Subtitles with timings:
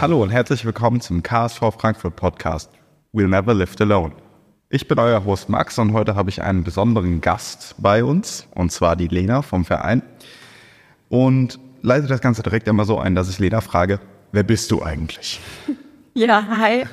[0.00, 2.70] Hallo und herzlich willkommen zum KSV Frankfurt Podcast
[3.12, 4.12] We'll Never Live Alone.
[4.70, 8.70] Ich bin euer Host Max und heute habe ich einen besonderen Gast bei uns und
[8.70, 10.02] zwar die Lena vom Verein
[11.08, 13.98] und leite das Ganze direkt immer so ein, dass ich Lena frage,
[14.30, 15.40] wer bist du eigentlich?
[16.14, 16.84] Ja, hi.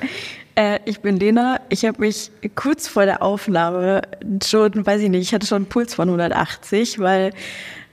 [0.54, 1.60] Äh, ich bin Lena.
[1.68, 4.02] Ich habe mich kurz vor der Aufnahme
[4.44, 7.32] schon, weiß ich nicht, ich hatte schon einen Puls von 180, weil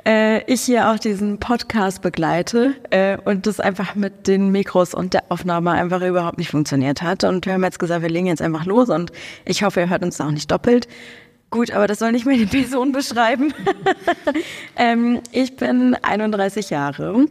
[0.05, 5.13] äh, ich hier auch diesen Podcast begleite äh, und das einfach mit den Mikros und
[5.13, 7.23] der Aufnahme einfach überhaupt nicht funktioniert hat.
[7.23, 9.11] Und wir haben jetzt gesagt, wir legen jetzt einfach los und
[9.45, 10.87] ich hoffe, ihr hört uns auch nicht doppelt.
[11.49, 13.53] Gut, aber das soll nicht meine Person beschreiben.
[14.75, 17.27] ähm, ich bin 31 Jahre,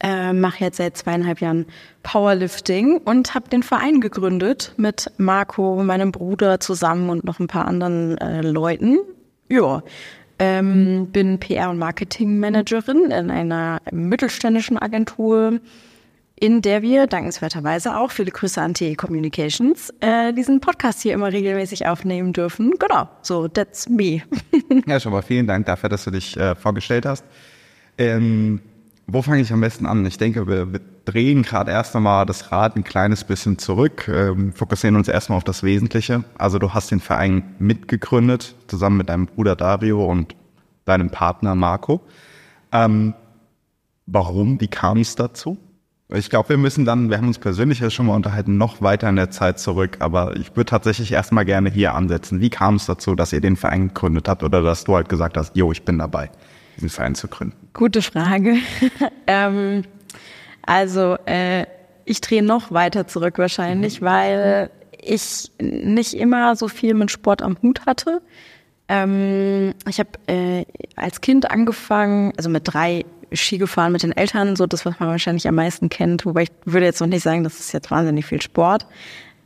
[0.00, 1.66] äh, mache jetzt seit zweieinhalb Jahren
[2.02, 7.66] Powerlifting und habe den Verein gegründet mit Marco, meinem Bruder zusammen und noch ein paar
[7.66, 8.98] anderen äh, Leuten.
[9.48, 9.82] Ja,
[10.38, 15.60] ähm, bin PR- und Marketingmanagerin in einer mittelständischen Agentur,
[16.40, 21.32] in der wir dankenswerterweise auch, viele Grüße an TE Communications, äh, diesen Podcast hier immer
[21.32, 22.74] regelmäßig aufnehmen dürfen.
[22.78, 24.22] Genau, so, that's me.
[24.86, 27.24] ja, schon mal vielen Dank dafür, dass du dich äh, vorgestellt hast.
[27.96, 28.60] Ähm,
[29.10, 30.04] wo fange ich am besten an?
[30.04, 34.52] Ich denke, wir, wir drehen gerade erst einmal das Rad ein kleines bisschen zurück, ähm,
[34.52, 36.24] fokussieren uns erstmal auf das Wesentliche.
[36.36, 40.36] Also du hast den Verein mitgegründet, zusammen mit deinem Bruder Dario und
[40.84, 42.02] deinem Partner Marco.
[42.70, 43.14] Ähm,
[44.04, 44.60] warum?
[44.60, 45.56] Wie kam es dazu?
[46.10, 49.08] Ich glaube, wir müssen dann, wir haben uns persönlich ja schon mal unterhalten, noch weiter
[49.08, 52.40] in der Zeit zurück, aber ich würde tatsächlich erstmal gerne hier ansetzen.
[52.40, 55.38] Wie kam es dazu, dass ihr den Verein gegründet habt oder dass du halt gesagt
[55.38, 56.30] hast, jo, ich bin dabei?
[56.78, 57.56] Diesen Verein zu gründen?
[57.74, 58.56] Gute Frage.
[59.26, 59.82] ähm,
[60.62, 61.66] also äh,
[62.04, 64.06] ich drehe noch weiter zurück wahrscheinlich, mhm.
[64.06, 68.22] weil ich nicht immer so viel mit Sport am Hut hatte.
[68.88, 70.64] Ähm, ich habe äh,
[70.96, 75.10] als Kind angefangen, also mit drei Ski gefahren mit den Eltern, so das, was man
[75.10, 76.24] wahrscheinlich am meisten kennt.
[76.24, 78.86] Wobei ich würde jetzt noch nicht sagen, das ist jetzt wahnsinnig viel Sport.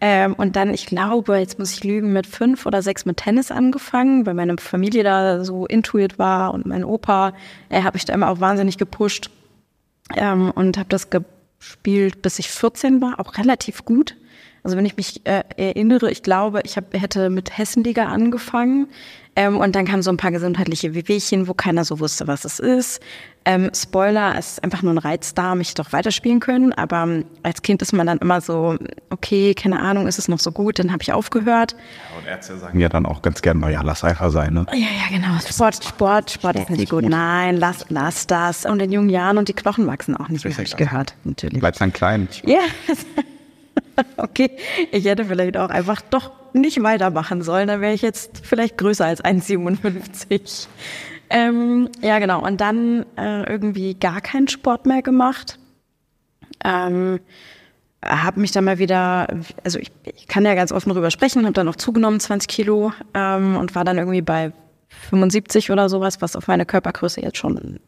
[0.05, 3.53] Ähm, und dann, ich glaube, jetzt muss ich lügen, mit fünf oder sechs mit Tennis
[3.53, 7.35] angefangen, weil meine Familie da so intuit war und mein Opa,
[7.69, 9.31] er habe ich da immer auch wahnsinnig gepusht
[10.17, 14.17] ähm, und habe das gespielt, bis ich 14 war, auch relativ gut.
[14.65, 18.89] Also wenn ich mich äh, erinnere, ich glaube, ich hab, hätte mit Hessenliga angefangen
[19.35, 22.59] ähm, und dann kamen so ein paar gesundheitliche Wehwehchen, wo keiner so wusste, was es
[22.59, 23.01] ist.
[23.47, 26.75] Ähm, Spoiler, es ist einfach nur ein Reizdarm, ich doch weiterspielen können.
[26.75, 28.77] Aber ähm, als Kind ist man dann immer so,
[29.09, 31.73] okay, keine Ahnung, ist es noch so gut, dann habe ich aufgehört.
[31.73, 34.67] Ja, und Ärzte sagen ja dann auch ganz gerne, naja, lass einfach sein, ne?
[34.73, 35.39] Ja, ja, genau.
[35.41, 37.05] Sport, Sport, Sport ist nicht gut.
[37.05, 38.67] Nein, lass, lass das.
[38.67, 41.59] Und in jungen Jahren und die Knochen wachsen auch nicht, wie habe ich gehört, natürlich.
[41.59, 42.29] Bleibst dann klein.
[42.45, 42.61] Ja.
[44.19, 44.51] okay,
[44.91, 47.69] ich hätte vielleicht auch einfach doch nicht weitermachen sollen.
[47.69, 50.67] Dann wäre ich jetzt vielleicht größer als 1,57.
[51.35, 52.45] Ähm, ja, genau.
[52.45, 55.59] Und dann äh, irgendwie gar keinen Sport mehr gemacht.
[56.63, 57.21] Ähm,
[58.05, 59.29] habe mich dann mal wieder,
[59.65, 62.93] also ich, ich kann ja ganz offen darüber sprechen, habe dann noch zugenommen, 20 Kilo
[63.15, 64.53] ähm, und war dann irgendwie bei
[65.09, 67.81] 75 oder sowas, was auf meine Körpergröße jetzt schon,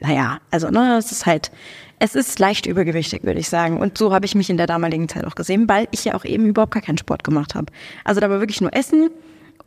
[0.00, 1.50] naja, also ne, es ist halt
[1.98, 3.78] es ist leicht übergewichtig, würde ich sagen.
[3.78, 6.24] Und so habe ich mich in der damaligen Zeit auch gesehen, weil ich ja auch
[6.24, 7.72] eben überhaupt gar keinen Sport gemacht habe.
[8.04, 9.10] Also da war wirklich nur Essen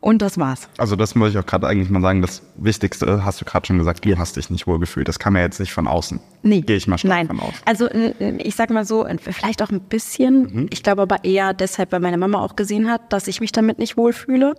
[0.00, 0.68] und das war's.
[0.78, 3.78] Also das muss ich auch gerade eigentlich mal sagen, das Wichtigste hast du gerade schon
[3.78, 5.08] gesagt, du hast dich nicht wohl gefühlt.
[5.08, 6.20] Das kam ja jetzt nicht von außen.
[6.42, 6.60] Nee.
[6.60, 7.26] Gehe ich mal stark Nein.
[7.26, 7.54] von aus.
[7.64, 10.42] Also ich sag mal so, vielleicht auch ein bisschen.
[10.42, 10.66] Mhm.
[10.70, 13.78] Ich glaube aber eher deshalb, weil meine Mama auch gesehen hat, dass ich mich damit
[13.78, 14.54] nicht wohlfühle.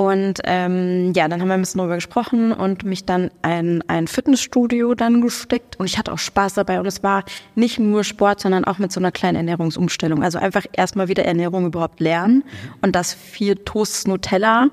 [0.00, 4.06] Und ähm, ja, dann haben wir ein bisschen darüber gesprochen und mich dann ein, ein
[4.06, 5.78] Fitnessstudio dann gesteckt.
[5.78, 6.80] Und ich hatte auch Spaß dabei.
[6.80, 7.22] Und es war
[7.54, 10.22] nicht nur Sport, sondern auch mit so einer kleinen Ernährungsumstellung.
[10.22, 12.36] Also einfach erstmal wieder Ernährung überhaupt lernen.
[12.36, 12.74] Mhm.
[12.80, 14.70] Und das vier Toasts Nutella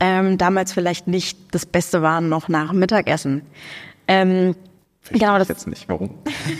[0.00, 3.42] ähm, damals vielleicht nicht das Beste waren noch nach Mittagessen.
[4.08, 4.56] Ähm,
[5.10, 6.14] genau, das jetzt nicht, warum.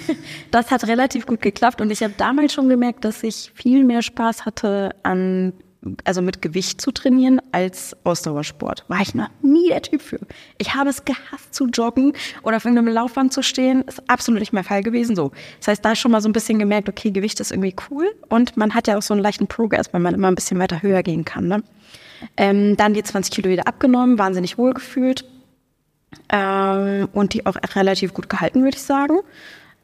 [0.50, 4.02] das hat relativ gut geklappt und ich habe damals schon gemerkt, dass ich viel mehr
[4.02, 5.54] Spaß hatte an
[6.04, 8.84] also mit Gewicht zu trainieren als Ausdauersport.
[8.88, 10.20] War ich noch nie der Typ für.
[10.58, 12.12] Ich habe es gehasst zu joggen
[12.42, 13.82] oder auf irgendeinem Laufband zu stehen.
[13.82, 15.16] Ist absolut nicht mein Fall gewesen.
[15.16, 15.32] So.
[15.58, 18.56] Das heißt, da schon mal so ein bisschen gemerkt, okay, Gewicht ist irgendwie cool und
[18.56, 21.02] man hat ja auch so einen leichten Progress, weil man immer ein bisschen weiter höher
[21.02, 21.48] gehen kann.
[21.48, 21.62] Ne?
[22.36, 25.24] Ähm, dann die 20 Kilo wieder abgenommen, wahnsinnig wohl gefühlt
[26.28, 29.18] ähm, und die auch relativ gut gehalten, würde ich sagen.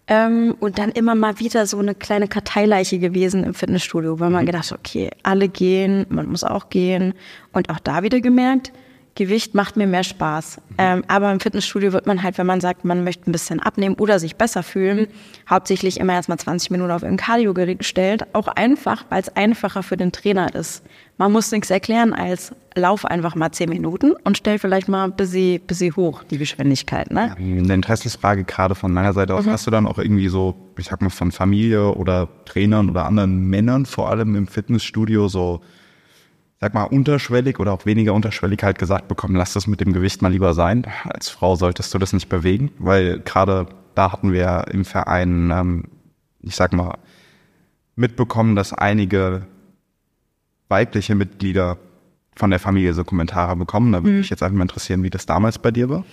[0.09, 4.43] Ähm, und dann immer mal wieder so eine kleine Karteileiche gewesen im Fitnessstudio, weil man
[4.43, 4.47] mhm.
[4.47, 7.13] gedacht, okay, alle gehen, man muss auch gehen.
[7.53, 8.73] Und auch da wieder gemerkt,
[9.19, 10.59] Gewicht macht mir mehr Spaß.
[10.59, 10.75] Mhm.
[10.79, 13.97] Ähm, aber im Fitnessstudio wird man halt, wenn man sagt, man möchte ein bisschen abnehmen
[13.97, 15.09] oder sich besser fühlen,
[15.51, 18.27] hauptsächlich immer erstmal 20 Minuten auf ein Cardio-Gerät gestellt.
[18.33, 20.85] Auch einfach, weil es einfacher für den Trainer ist.
[21.17, 25.17] Man muss nichts erklären als lauf einfach mal 10 Minuten und stell vielleicht mal ein
[25.17, 27.11] bisschen, bisschen hoch, die Geschwindigkeit.
[27.11, 27.29] Ne?
[27.29, 29.47] Ja, eine Interessensfrage gerade von meiner Seite aus.
[29.47, 29.51] Mhm.
[29.51, 33.49] Hast du dann auch irgendwie so, ich sag mal, von Familie oder Trainern oder anderen
[33.49, 35.61] Männern vor allem im Fitnessstudio so
[36.61, 40.23] sag mal, unterschwellig oder auch weniger unterschwellig halt gesagt bekommen, lass das mit dem Gewicht
[40.23, 40.87] mal lieber sein.
[41.05, 45.85] Als Frau solltest du das nicht bewegen, weil gerade da hatten wir im Verein, ähm,
[46.41, 46.99] ich sag mal,
[47.97, 49.47] mitbekommen, dass einige
[50.69, 51.79] weibliche Mitglieder
[52.37, 53.93] von der Familie so Kommentare bekommen.
[53.93, 54.19] Da würde mhm.
[54.19, 56.05] mich jetzt einfach mal interessieren, wie das damals bei dir war.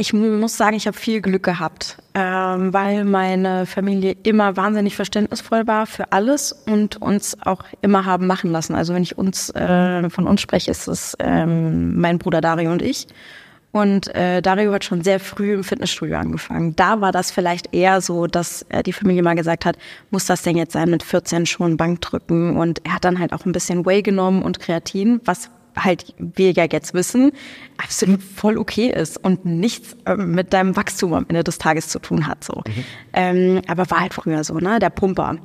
[0.00, 5.66] Ich muss sagen, ich habe viel Glück gehabt, ähm, weil meine Familie immer wahnsinnig verständnisvoll
[5.66, 8.74] war für alles und uns auch immer haben machen lassen.
[8.74, 12.80] Also wenn ich uns äh, von uns spreche, ist es ähm, mein Bruder Dario und
[12.80, 13.08] ich.
[13.72, 16.74] Und äh, Dario hat schon sehr früh im Fitnessstudio angefangen.
[16.76, 19.76] Da war das vielleicht eher so, dass äh, die Familie mal gesagt hat,
[20.10, 22.56] muss das denn jetzt sein mit 14 schon Bank drücken?
[22.56, 25.50] Und er hat dann halt auch ein bisschen Whey genommen und Kreatin, was
[25.84, 27.32] halt wir ja jetzt wissen,
[27.76, 31.98] absolut voll okay ist und nichts äh, mit deinem Wachstum am Ende des Tages zu
[31.98, 32.44] tun hat.
[32.44, 32.62] So.
[32.66, 32.84] Mhm.
[33.12, 34.78] Ähm, aber war halt früher so, ne?
[34.78, 35.36] Der Pumper.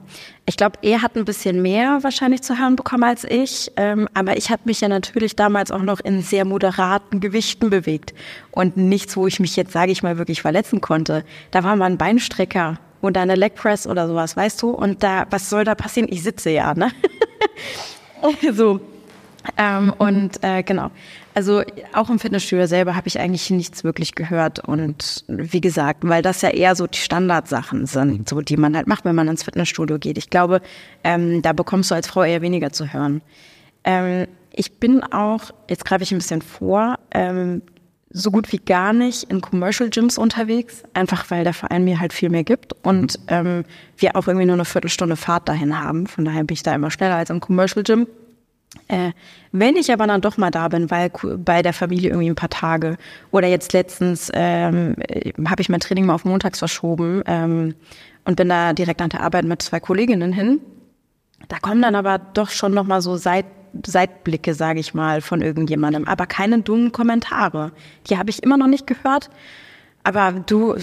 [0.46, 3.72] Ich glaube, er hat ein bisschen mehr wahrscheinlich zu hören bekommen als ich.
[3.78, 8.14] Ähm, aber ich habe mich ja natürlich damals auch noch in sehr moderaten Gewichten bewegt.
[8.52, 11.24] Und nichts, wo ich mich jetzt, sage ich mal, wirklich verletzen konnte.
[11.52, 14.72] Da war mal ein Beinstrecker oder eine Leg Press oder sowas, weißt du?
[14.72, 16.10] Und da, was soll da passieren?
[16.12, 16.92] Ich sitze ja, ne?
[18.54, 18.82] so.
[19.58, 20.92] Ähm, und äh, genau.
[21.34, 21.64] Also
[21.94, 24.60] auch im Fitnessstudio selber habe ich eigentlich nichts wirklich gehört.
[24.60, 28.88] Und wie gesagt, weil das ja eher so die Standardsachen sind, so die man halt
[28.88, 30.18] macht, wenn man ins Fitnessstudio geht.
[30.18, 30.62] Ich glaube,
[31.04, 33.22] ähm, da bekommst du als Frau eher weniger zu hören.
[33.84, 37.62] Ähm, ich bin auch, jetzt greife ich ein bisschen vor, ähm,
[38.10, 42.14] so gut wie gar nicht in Commercial Gyms unterwegs, einfach weil der Verein mir halt
[42.14, 43.66] viel mehr gibt und ähm,
[43.98, 46.08] wir auch irgendwie nur eine Viertelstunde Fahrt dahin haben.
[46.08, 48.08] Von daher bin ich da immer schneller als im Commercial Gym.
[48.88, 49.12] Äh,
[49.52, 52.50] wenn ich aber dann doch mal da bin, weil bei der Familie irgendwie ein paar
[52.50, 52.98] Tage
[53.32, 54.96] oder jetzt letztens ähm,
[55.48, 57.74] habe ich mein Training mal auf montags verschoben ähm,
[58.26, 60.62] und bin da direkt an der Arbeit mit zwei Kolleginnen hin.
[61.48, 63.46] Da kommen dann aber doch schon noch mal so Seit
[63.86, 67.72] Seitblicke, sage ich mal, von irgendjemandem, aber keine dummen Kommentare.
[68.10, 69.30] Die habe ich immer noch nicht gehört.
[70.04, 70.76] Aber du,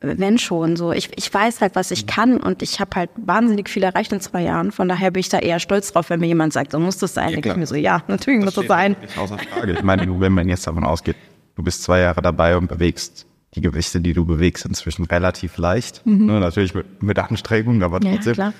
[0.00, 0.92] wenn schon so.
[0.92, 2.08] Ich, ich weiß halt, was ich mhm.
[2.08, 4.72] kann und ich habe halt wahnsinnig viel erreicht in zwei Jahren.
[4.72, 7.14] Von daher bin ich da eher stolz drauf, wenn mir jemand sagt, so muss das
[7.14, 7.30] sein.
[7.30, 8.96] Ja, ich mir so, ja, natürlich das muss das sein.
[9.16, 9.72] Außer Frage.
[9.72, 11.16] Ich meine, wenn man jetzt davon ausgeht,
[11.54, 16.04] du bist zwei Jahre dabei und bewegst die Gewichte, die du bewegst, inzwischen relativ leicht.
[16.04, 16.26] Mhm.
[16.26, 18.34] Ne, natürlich mit, mit Anstrengung, aber trotzdem.
[18.34, 18.52] Ja,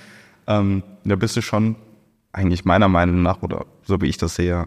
[0.46, 1.76] ähm, da bist du schon
[2.32, 4.66] eigentlich meiner Meinung nach, oder so wie ich das sehe,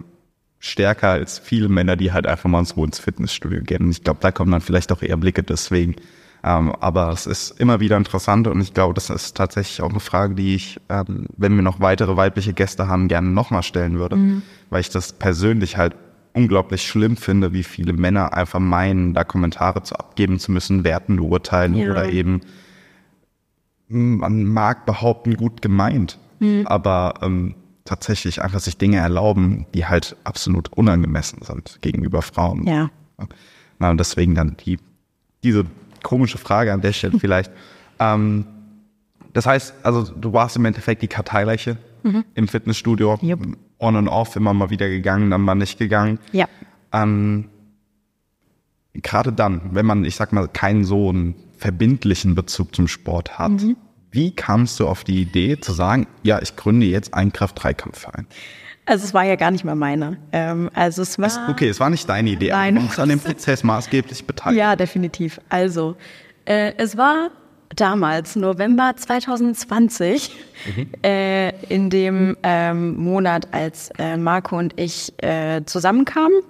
[0.60, 3.84] stärker als viele Männer, die halt einfach mal ins Fitnessstudio gehen.
[3.84, 5.96] Und ich glaube, da kommen dann vielleicht auch eher Blicke deswegen.
[6.44, 10.00] Ähm, aber es ist immer wieder interessant und ich glaube, das ist tatsächlich auch eine
[10.00, 14.16] Frage, die ich, ähm, wenn wir noch weitere weibliche Gäste haben, gerne nochmal stellen würde,
[14.16, 14.42] mhm.
[14.70, 15.96] weil ich das persönlich halt
[16.34, 21.20] unglaublich schlimm finde, wie viele Männer einfach meinen, da Kommentare zu abgeben zu müssen, werten,
[21.20, 21.92] urteilen ja.
[21.92, 22.42] oder eben,
[23.90, 26.66] hm, man mag behaupten, gut gemeint, mhm.
[26.68, 32.66] aber ähm, tatsächlich einfach sich Dinge erlauben, die halt absolut unangemessen sind gegenüber Frauen.
[32.66, 32.90] Ja.
[33.80, 34.78] Na, und deswegen dann die,
[35.44, 35.66] diese
[36.04, 37.52] komische Frage an der Stelle vielleicht.
[38.00, 38.46] ähm,
[39.34, 42.26] das heißt, also du warst im Endeffekt die Karteileiche mhm.
[42.34, 43.40] im Fitnessstudio, yep.
[43.78, 46.20] on and off, immer mal wieder gegangen, dann mal nicht gegangen.
[46.32, 46.48] Ja.
[46.92, 47.50] Ähm,
[48.94, 53.52] Gerade dann, wenn man, ich sag mal, keinen so einen verbindlichen Bezug zum Sport hat,
[53.52, 53.78] mhm.
[54.12, 58.26] wie kamst du auf die Idee zu sagen, ja, ich gründe jetzt einen Kraft-3-Kampfverein?
[58.90, 60.18] Also es war ja gar nicht mehr meine.
[60.32, 61.30] Ähm, also es war.
[61.48, 62.50] Okay, es war nicht deine Idee.
[62.50, 62.74] Nein.
[62.74, 64.58] Du warst an dem Prozess maßgeblich beteiligt.
[64.58, 65.40] Ja, definitiv.
[65.48, 65.96] Also
[66.46, 67.30] äh, es war
[67.76, 70.32] damals November 2020
[70.76, 70.88] mhm.
[71.04, 76.42] äh, in dem ähm, Monat, als äh, Marco und ich äh, zusammenkamen.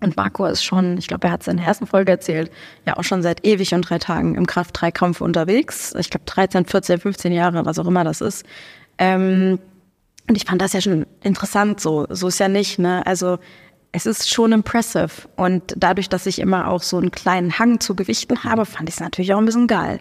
[0.00, 2.50] Und Marco ist schon, ich glaube, er hat es in der ersten Folge erzählt,
[2.84, 5.94] ja auch schon seit ewig und drei Tagen im Kraft-3-Kampf unterwegs.
[5.98, 8.44] Ich glaube 13, 14, 15 Jahre, was auch immer das ist.
[8.98, 9.58] Ähm,
[10.28, 12.06] und ich fand das ja schon interessant so.
[12.08, 13.06] So ist ja nicht, ne?
[13.06, 13.38] Also
[13.92, 15.28] es ist schon impressive.
[15.36, 18.96] Und dadurch, dass ich immer auch so einen kleinen Hang zu Gewichten habe, fand ich
[18.96, 20.00] es natürlich auch ein bisschen geil.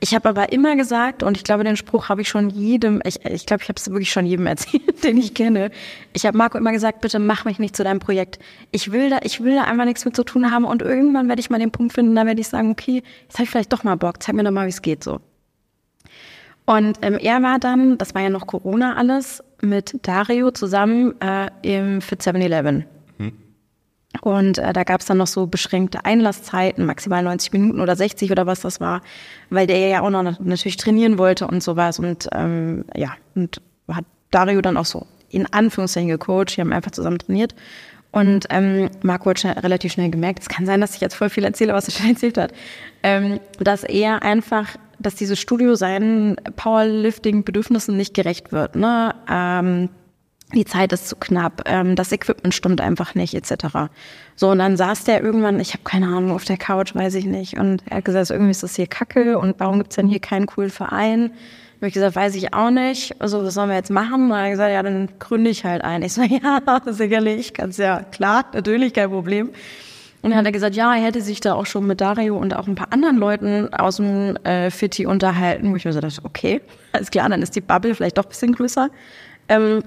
[0.00, 3.24] Ich habe aber immer gesagt, und ich glaube, den Spruch habe ich schon jedem, ich,
[3.24, 5.70] ich glaube, ich habe es wirklich schon jedem erzählt, den ich kenne.
[6.14, 8.38] Ich habe Marco immer gesagt, bitte mach mich nicht zu deinem Projekt.
[8.70, 11.40] Ich will da, ich will da einfach nichts mit zu tun haben und irgendwann werde
[11.40, 13.84] ich mal den Punkt finden, da werde ich sagen, okay, jetzt habe ich vielleicht doch
[13.84, 15.20] mal Bock, zeig mir doch mal, wie es geht so.
[16.66, 21.50] Und ähm, er war dann, das war ja noch Corona alles, mit Dario zusammen äh,
[21.62, 22.84] im Fit 7-Eleven.
[23.18, 23.32] Hm.
[24.22, 28.30] Und äh, da gab es dann noch so beschränkte Einlasszeiten, maximal 90 Minuten oder 60
[28.30, 29.02] oder was das war,
[29.50, 31.98] weil der ja auch noch natürlich trainieren wollte und sowas.
[31.98, 36.92] Und ähm, ja, und hat Dario dann auch so in Anführungszeichen gecoacht, die haben einfach
[36.92, 37.54] zusammen trainiert.
[38.12, 41.30] Und ähm, Marco hat schnell, relativ schnell gemerkt, es kann sein, dass ich jetzt voll
[41.30, 42.52] viel erzähle, was er schon erzählt hat,
[43.02, 48.76] ähm, dass er einfach, dass dieses Studio seinen Powerlifting-Bedürfnissen nicht gerecht wird.
[48.76, 49.14] Ne?
[49.28, 49.88] Ähm,
[50.54, 53.90] die Zeit ist zu knapp, ähm, das Equipment stimmt einfach nicht, etc.
[54.36, 57.24] So, und dann saß der irgendwann, ich habe keine Ahnung, auf der Couch, weiß ich
[57.24, 57.58] nicht.
[57.58, 60.46] Und er hat gesagt, irgendwie ist das hier kacke und warum gibt's denn hier keinen
[60.46, 61.32] coolen Verein?
[61.76, 63.20] Habe ich gesagt, weiß ich auch nicht.
[63.20, 64.30] Also, was sollen wir jetzt machen?
[64.30, 66.02] Und er hat gesagt, ja, dann gründe ich halt ein.
[66.02, 69.50] Ich so, ja, sicherlich, ganz ja, klar, natürlich, kein Problem.
[70.24, 72.56] Und dann hat er gesagt, ja, er hätte sich da auch schon mit Dario und
[72.56, 75.70] auch ein paar anderen Leuten aus dem äh, Fitti unterhalten.
[75.70, 76.62] Wo ich mir so dachte, okay,
[76.92, 78.88] alles klar, dann ist die Bubble vielleicht doch ein bisschen größer.
[79.50, 79.82] Ähm,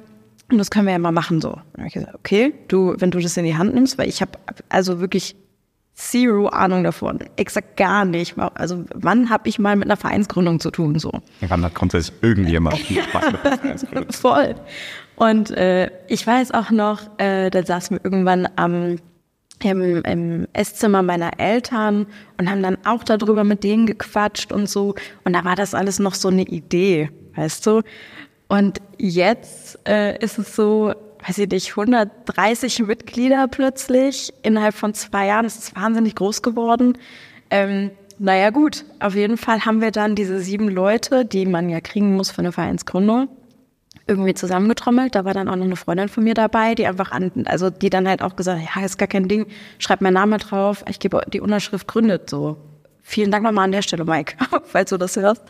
[0.51, 1.53] und das können wir ja mal machen so.
[1.53, 4.08] Und dann habe ich gesagt, okay, du, wenn du das in die Hand nimmst, weil
[4.08, 4.34] ich habe
[4.70, 5.36] also wirklich
[5.96, 7.17] zero Ahnung davon.
[7.38, 8.38] Exakt gar nicht.
[8.38, 11.00] Also wann habe ich mal mit einer Vereinsgründung zu tun?
[11.00, 11.13] So.
[11.41, 12.77] Wann hat grundsätzlich irgendjemand
[14.12, 14.53] Voll.
[15.15, 18.98] Und äh, ich weiß auch noch, äh, da saßen wir irgendwann am
[19.63, 24.95] im, im Esszimmer meiner Eltern und haben dann auch darüber mit denen gequatscht und so.
[25.23, 27.81] Und da war das alles noch so eine Idee, weißt du?
[28.47, 30.93] Und jetzt äh, ist es so,
[31.25, 34.33] weiß ich nicht, 130 Mitglieder plötzlich.
[34.43, 36.97] Innerhalb von zwei Jahren ist es wahnsinnig groß geworden.
[37.49, 41.81] Ähm, naja gut, auf jeden Fall haben wir dann diese sieben Leute, die man ja
[41.81, 43.27] kriegen muss für eine Vereinsgründung,
[44.07, 45.15] irgendwie zusammengetrommelt.
[45.15, 47.89] Da war dann auch noch eine Freundin von mir dabei, die einfach an, also die
[47.89, 49.47] dann halt auch gesagt, ja, ist gar kein Ding,
[49.79, 52.57] schreib meinen Namen drauf, ich gebe die Unterschrift gründet so.
[53.01, 54.35] Vielen Dank nochmal an der Stelle, Mike,
[54.65, 55.41] falls du das hörst.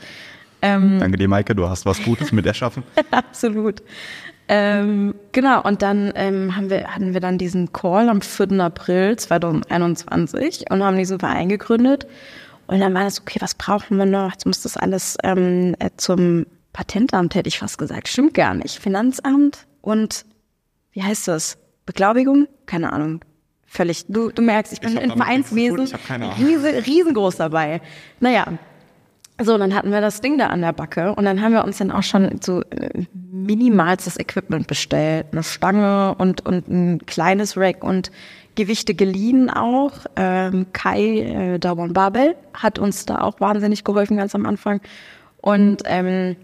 [0.62, 2.84] Ähm, Danke dir, Maike, du hast was Gutes mit erschaffen.
[3.12, 3.82] Absolut.
[4.50, 8.60] Ähm, genau, und dann ähm, haben wir, hatten wir dann diesen Call am 4.
[8.60, 12.08] April 2021 und haben diesen Verein gegründet.
[12.68, 14.32] Und dann war das, okay, was brauchen wir noch?
[14.32, 18.08] Jetzt muss das alles ähm, äh, zum Patentamt, hätte ich fast gesagt.
[18.08, 18.80] Stimmt gar nicht.
[18.80, 20.26] Finanzamt und
[20.92, 21.58] wie heißt das?
[21.86, 22.48] Beglaubigung?
[22.66, 23.24] Keine Ahnung.
[23.66, 24.06] Völlig.
[24.08, 25.88] Du, du merkst, ich bin ich im Vereinswesen
[26.40, 27.82] riesen, riesengroß dabei.
[28.20, 28.58] Naja,
[29.40, 31.78] so, dann hatten wir das Ding da an der Backe und dann haben wir uns
[31.78, 35.28] dann auch schon so äh, minimalstes Equipment bestellt.
[35.32, 38.12] Eine Stange und, und ein kleines Rack und
[38.56, 39.92] Gewichte geliehen auch.
[40.16, 44.82] Ähm, Kai äh, Dauern Babel hat uns da auch wahnsinnig geholfen ganz am Anfang.
[45.40, 46.36] Und ähm,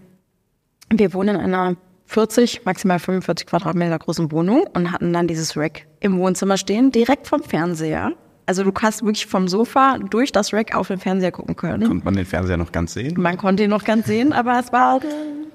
[0.90, 1.76] wir wohnen in einer
[2.06, 7.26] 40, maximal 45 Quadratmeter großen Wohnung und hatten dann dieses Rack im Wohnzimmer stehen, direkt
[7.26, 8.12] vom Fernseher.
[8.46, 11.88] Also du kannst wirklich vom Sofa durch das Rack auf den Fernseher gucken können.
[11.88, 13.14] Konnte man den Fernseher noch ganz sehen?
[13.18, 15.00] Man konnte ihn noch ganz sehen, aber es war,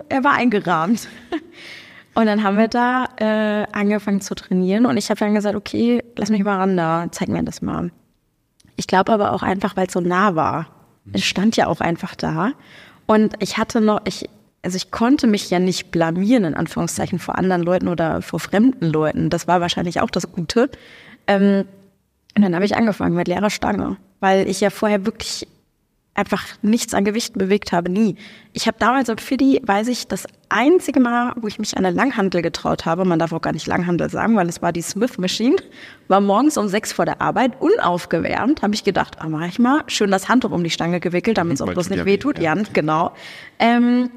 [0.09, 1.07] er war eingerahmt.
[2.15, 6.03] Und dann haben wir da äh, angefangen zu trainieren und ich habe dann gesagt, okay,
[6.17, 7.91] lass mich mal ran da, zeig mir das mal.
[8.75, 10.67] Ich glaube aber auch einfach, weil es so nah war.
[11.13, 12.51] Es stand ja auch einfach da.
[13.05, 14.29] Und ich hatte noch, ich,
[14.61, 18.85] also ich konnte mich ja nicht blamieren, in Anführungszeichen, vor anderen Leuten oder vor fremden
[18.85, 19.29] Leuten.
[19.29, 20.69] Das war wahrscheinlich auch das Gute.
[21.27, 21.65] Ähm,
[22.35, 25.47] und dann habe ich angefangen mit leerer Stange, weil ich ja vorher wirklich
[26.19, 28.15] einfach nichts an Gewichten bewegt habe, nie.
[28.51, 31.95] Ich habe damals auf Fiddy, weiß ich, das einzige Mal, wo ich mich an eine
[31.95, 35.17] Langhandel getraut habe, man darf auch gar nicht Langhandel sagen, weil es war die Smith
[35.17, 35.55] Machine,
[36.09, 39.83] war morgens um sechs vor der Arbeit, unaufgewärmt, habe ich gedacht, ah, mach ich mal,
[39.87, 43.13] schön das Handtuch um die Stange gewickelt, damit es auch bloß nicht wehtut, ja, genau.
[43.57, 44.09] Ähm,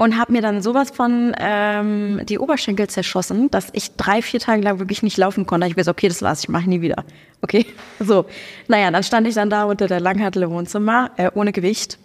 [0.00, 4.62] und habe mir dann sowas von ähm, die Oberschenkel zerschossen, dass ich drei, vier Tage
[4.62, 5.66] lang wirklich nicht laufen konnte.
[5.66, 7.04] Ich weiß, okay, das war's, ich mache nie wieder.
[7.42, 7.66] Okay,
[8.00, 8.24] so.
[8.66, 11.98] Naja, dann stand ich dann da unter der Langhantel im Wohnzimmer, äh, ohne Gewicht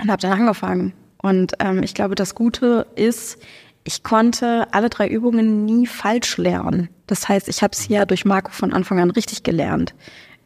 [0.00, 0.94] und habe dann angefangen.
[1.22, 3.38] Und ähm, ich glaube, das Gute ist,
[3.84, 6.88] ich konnte alle drei Übungen nie falsch lernen.
[7.06, 9.94] Das heißt, ich habe es ja durch Marco von Anfang an richtig gelernt.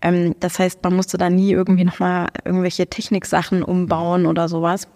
[0.02, 4.88] Ähm, das heißt, man musste da nie irgendwie nochmal irgendwelche Techniksachen umbauen oder sowas.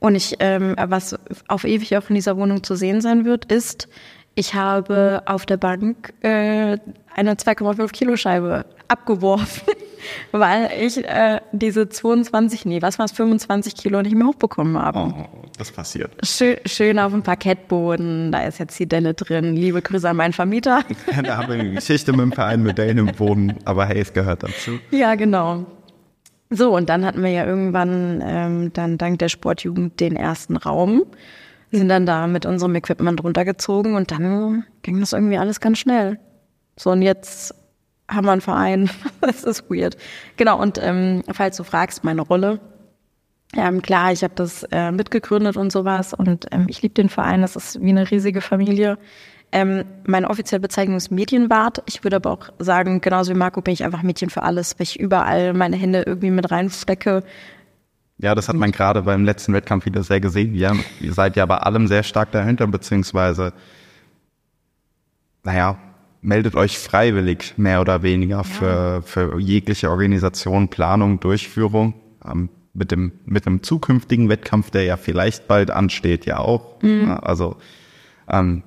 [0.00, 1.16] Und ich, ähm, was
[1.46, 3.88] auf ewig auch in dieser Wohnung zu sehen sein wird, ist,
[4.34, 6.78] ich habe auf der Bank äh,
[7.14, 9.74] eine 2,5 Kilo Scheibe abgeworfen,
[10.32, 14.98] weil ich äh, diese 22, nee, was war es, 25 Kilo nicht mehr hochbekommen habe.
[14.98, 16.12] Oh, das passiert.
[16.24, 19.54] Schön, schön auf dem Parkettboden, da ist jetzt die Delle drin.
[19.54, 20.82] Liebe Grüße an meinen Vermieter.
[21.22, 24.12] da haben wir eine Geschichte mit dem Verein mit Dellen im Boden, aber hey, es
[24.12, 24.78] gehört dazu.
[24.90, 25.66] Ja, genau.
[26.50, 31.04] So, und dann hatten wir ja irgendwann ähm, dann dank der Sportjugend den ersten Raum.
[31.70, 36.18] Sind dann da mit unserem Equipment runtergezogen und dann ging das irgendwie alles ganz schnell.
[36.76, 37.54] So, und jetzt
[38.08, 38.90] haben wir einen Verein.
[39.20, 39.96] das ist weird.
[40.36, 42.58] Genau, und ähm, falls du fragst, meine Rolle.
[43.56, 47.42] Ähm, klar, ich habe das äh, mitgegründet und sowas und ähm, ich liebe den Verein,
[47.42, 48.96] das ist wie eine riesige Familie.
[49.52, 51.82] Ähm, meine offizielle Bezeichnung ist Medienwart.
[51.86, 54.84] Ich würde aber auch sagen, genauso wie Marco bin ich einfach Mädchen für alles, weil
[54.84, 57.24] ich überall meine Hände irgendwie mit reinstecke.
[58.18, 60.54] Ja, das hat man gerade beim letzten Wettkampf wieder sehr gesehen.
[60.54, 63.52] Ja, ihr seid ja bei allem sehr stark dahinter, beziehungsweise,
[65.42, 65.78] naja,
[66.20, 68.42] meldet euch freiwillig mehr oder weniger ja.
[68.42, 71.94] für, für jegliche Organisation, Planung, Durchführung.
[72.24, 76.80] Ähm, mit dem, mit dem zukünftigen Wettkampf, der ja vielleicht bald ansteht, ja auch.
[76.82, 77.10] Mhm.
[77.10, 77.56] Also
[78.28, 78.62] ähm,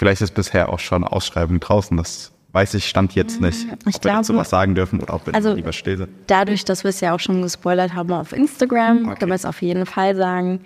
[0.00, 1.94] vielleicht ist bisher auch schon Ausschreibung draußen.
[1.96, 3.46] Das weiß ich stand jetzt mhm.
[3.46, 5.98] nicht, ich ob glaube, wir dazu was sagen dürfen oder ob wir also, lieber still
[5.98, 6.08] sind.
[6.26, 9.18] Dadurch, dass wir es ja auch schon gespoilert haben auf Instagram, okay.
[9.18, 10.60] können wir es auf jeden Fall sagen.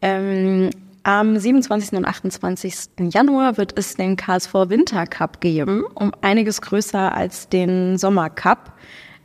[0.00, 0.70] Ähm,
[1.02, 1.98] am 27.
[1.98, 2.74] und 28.
[3.12, 8.72] Januar wird es den KSV Winter Cup geben, um einiges größer als den Sommer Cup.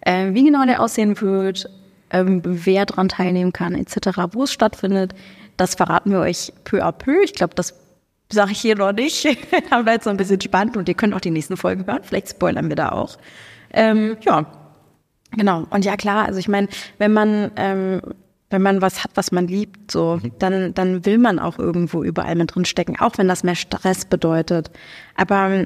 [0.01, 1.69] Äh, wie genau der aussehen wird,
[2.09, 5.13] ähm, wer daran teilnehmen kann, etc., wo es stattfindet,
[5.57, 7.21] das verraten wir euch peu à peu.
[7.23, 7.80] Ich glaube, das
[8.31, 9.27] sage ich hier noch nicht.
[9.69, 12.01] Aber bleibt so ein bisschen spannend und ihr könnt auch die nächsten Folgen hören.
[12.03, 13.17] Vielleicht spoilern wir da auch.
[13.71, 14.45] Ähm, ja,
[15.31, 15.65] genau.
[15.69, 18.01] Und ja, klar, also ich meine, wenn man ähm,
[18.51, 20.31] wenn man was hat, was man liebt, so, mhm.
[20.37, 24.05] dann, dann will man auch irgendwo überall mit drin stecken, auch wenn das mehr Stress
[24.05, 24.69] bedeutet.
[25.15, 25.65] Aber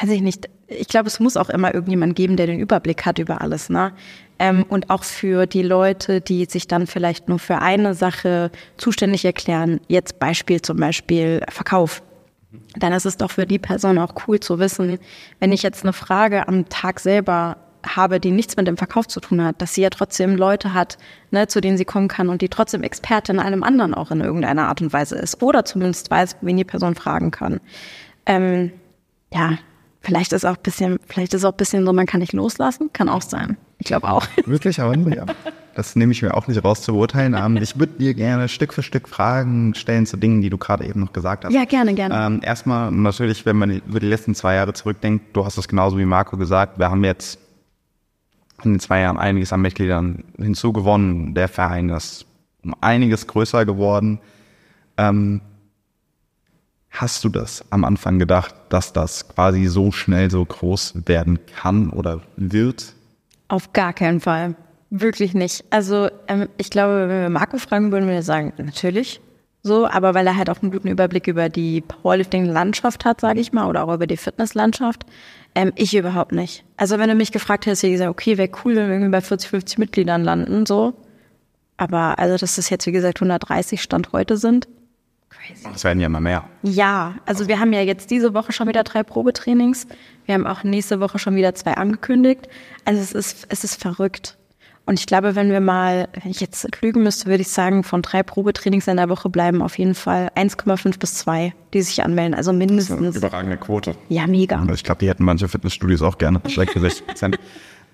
[0.00, 3.18] weiß ich nicht, ich glaube, es muss auch immer irgendjemand geben, der den Überblick hat
[3.18, 3.92] über alles, ne?
[4.38, 9.24] Ähm, und auch für die Leute, die sich dann vielleicht nur für eine Sache zuständig
[9.24, 12.02] erklären, jetzt Beispiel zum Beispiel Verkauf.
[12.76, 14.98] Dann ist es doch für die Person auch cool zu wissen,
[15.40, 19.20] wenn ich jetzt eine Frage am Tag selber habe, die nichts mit dem Verkauf zu
[19.20, 20.96] tun hat, dass sie ja trotzdem Leute hat,
[21.30, 24.20] ne, zu denen sie kommen kann und die trotzdem Expertin in einem anderen auch in
[24.20, 27.60] irgendeiner Art und Weise ist oder zumindest weiß, wen die Person fragen kann.
[28.26, 28.72] Ähm,
[29.32, 29.58] ja,
[30.00, 33.22] vielleicht ist auch bisschen, vielleicht ist auch bisschen so, man kann nicht loslassen, kann auch
[33.22, 33.56] sein.
[33.84, 34.26] Ich glaube auch.
[34.46, 35.26] Wirklich, aber ja.
[35.74, 37.34] Das nehme ich mir auch nicht raus zu beurteilen.
[37.34, 40.86] Ähm, ich würde dir gerne Stück für Stück Fragen stellen zu Dingen, die du gerade
[40.86, 41.52] eben noch gesagt hast.
[41.52, 42.14] Ja, gerne, gerne.
[42.14, 45.98] Ähm, erstmal natürlich, wenn man über die letzten zwei Jahre zurückdenkt, du hast es genauso
[45.98, 47.38] wie Marco gesagt, wir haben jetzt
[48.62, 51.34] in den zwei Jahren einiges an Mitgliedern hinzugewonnen.
[51.34, 52.24] Der Verein ist
[52.64, 54.18] um einiges größer geworden.
[54.96, 55.42] Ähm,
[56.88, 61.90] hast du das am Anfang gedacht, dass das quasi so schnell so groß werden kann
[61.90, 62.94] oder wird?
[63.48, 64.56] Auf gar keinen Fall.
[64.90, 65.64] Wirklich nicht.
[65.70, 69.20] Also ähm, ich glaube, wenn wir Marco fragen würden, würde er sagen, natürlich.
[69.62, 73.52] So, aber weil er halt auch einen guten Überblick über die Powerlifting-Landschaft hat, sage ich
[73.52, 75.06] mal, oder auch über die Fitness-Landschaft.
[75.54, 76.64] Ähm, ich überhaupt nicht.
[76.76, 79.12] Also wenn du mich gefragt hättest, hätte ich gesagt, okay, wäre cool, wenn wir irgendwie
[79.12, 80.94] bei 40, 50 Mitgliedern landen, so.
[81.76, 84.68] Aber also, dass das jetzt, wie gesagt, 130 Stand heute sind.
[85.36, 85.64] Crazy.
[85.72, 86.44] Das werden ja immer mehr.
[86.62, 89.86] Ja, also wir haben ja jetzt diese Woche schon wieder drei Probetrainings.
[90.26, 92.48] Wir haben auch nächste Woche schon wieder zwei angekündigt.
[92.84, 94.36] Also es ist, es ist verrückt.
[94.86, 98.02] Und ich glaube, wenn wir mal, wenn ich jetzt lügen müsste, würde ich sagen, von
[98.02, 102.34] drei Probetrainings in der Woche bleiben auf jeden Fall 1,5 bis 2, die sich anmelden.
[102.34, 102.98] Also mindestens.
[102.98, 103.96] Das ist eine überragende Quote.
[104.10, 104.62] Ja, mega.
[104.74, 106.40] Ich glaube, die hätten manche Fitnessstudios auch gerne.
[106.44, 107.38] Vielleicht 60 Prozent.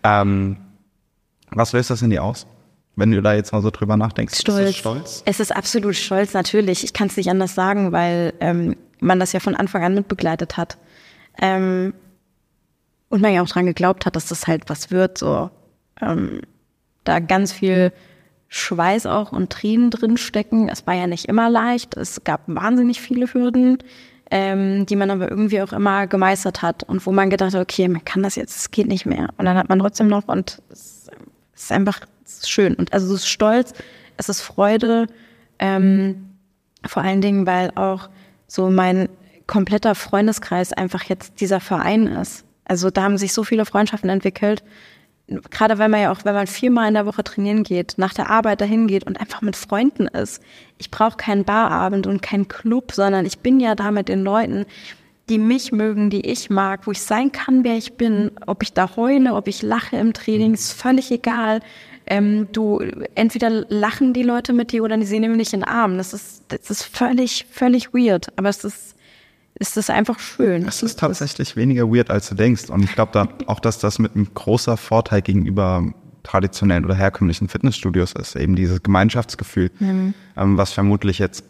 [0.03, 0.57] ähm,
[1.53, 2.47] was löst das in dir aus?
[3.01, 4.39] Wenn du da jetzt mal so drüber nachdenkst.
[4.39, 4.71] Stolz.
[4.71, 5.23] Ist stolz?
[5.25, 6.85] Es ist absolut stolz, natürlich.
[6.85, 10.59] Ich kann es nicht anders sagen, weil ähm, man das ja von Anfang an mitbegleitet
[10.59, 10.77] hat.
[11.41, 11.95] Ähm,
[13.09, 15.51] und man ja auch dran geglaubt hat, dass das halt was wird, so.
[16.01, 16.43] Ähm,
[17.05, 17.93] da ganz viel
[18.49, 20.69] Schweiß auch und Tränen drin stecken.
[20.69, 21.97] Es war ja nicht immer leicht.
[21.97, 23.79] Es gab wahnsinnig viele Hürden,
[24.31, 27.89] ähm, die man aber irgendwie auch immer gemeistert hat und wo man gedacht hat, okay,
[27.89, 29.31] man kann das jetzt, es geht nicht mehr.
[29.39, 31.09] Und dann hat man trotzdem noch und es
[31.55, 32.75] ist einfach es ist schön.
[32.75, 33.73] Und also es ist Stolz,
[34.17, 35.07] es ist Freude,
[35.59, 36.27] ähm,
[36.87, 38.09] vor allen Dingen, weil auch
[38.47, 39.09] so mein
[39.47, 42.45] kompletter Freundeskreis einfach jetzt dieser Verein ist.
[42.65, 44.63] Also da haben sich so viele Freundschaften entwickelt,
[45.51, 48.31] gerade weil man ja auch, wenn man viermal in der Woche trainieren geht, nach der
[48.31, 50.43] Arbeit dahin geht und einfach mit Freunden ist.
[50.79, 54.67] Ich brauche keinen Barabend und keinen Club, sondern ich bin ja da mit den Leuten,
[55.29, 58.33] die mich mögen, die ich mag, wo ich sein kann, wer ich bin.
[58.47, 61.61] Ob ich da heule, ob ich lache im Training, ist völlig egal.
[62.11, 62.81] Ähm, du,
[63.15, 65.97] entweder lachen die Leute mit dir oder sie nehmen dich in den Arm.
[65.97, 68.37] Das ist, das ist völlig, völlig weird.
[68.37, 68.97] Aber es ist,
[69.55, 70.67] ist das einfach schön.
[70.67, 72.69] Es ist tatsächlich weniger weird, als du denkst.
[72.69, 75.95] Und ich glaube da auch, dass das mit einem großer Vorteil gegenüber
[76.25, 78.35] traditionellen oder herkömmlichen Fitnessstudios ist.
[78.35, 80.13] Eben dieses Gemeinschaftsgefühl, mhm.
[80.37, 81.45] ähm, was vermutlich jetzt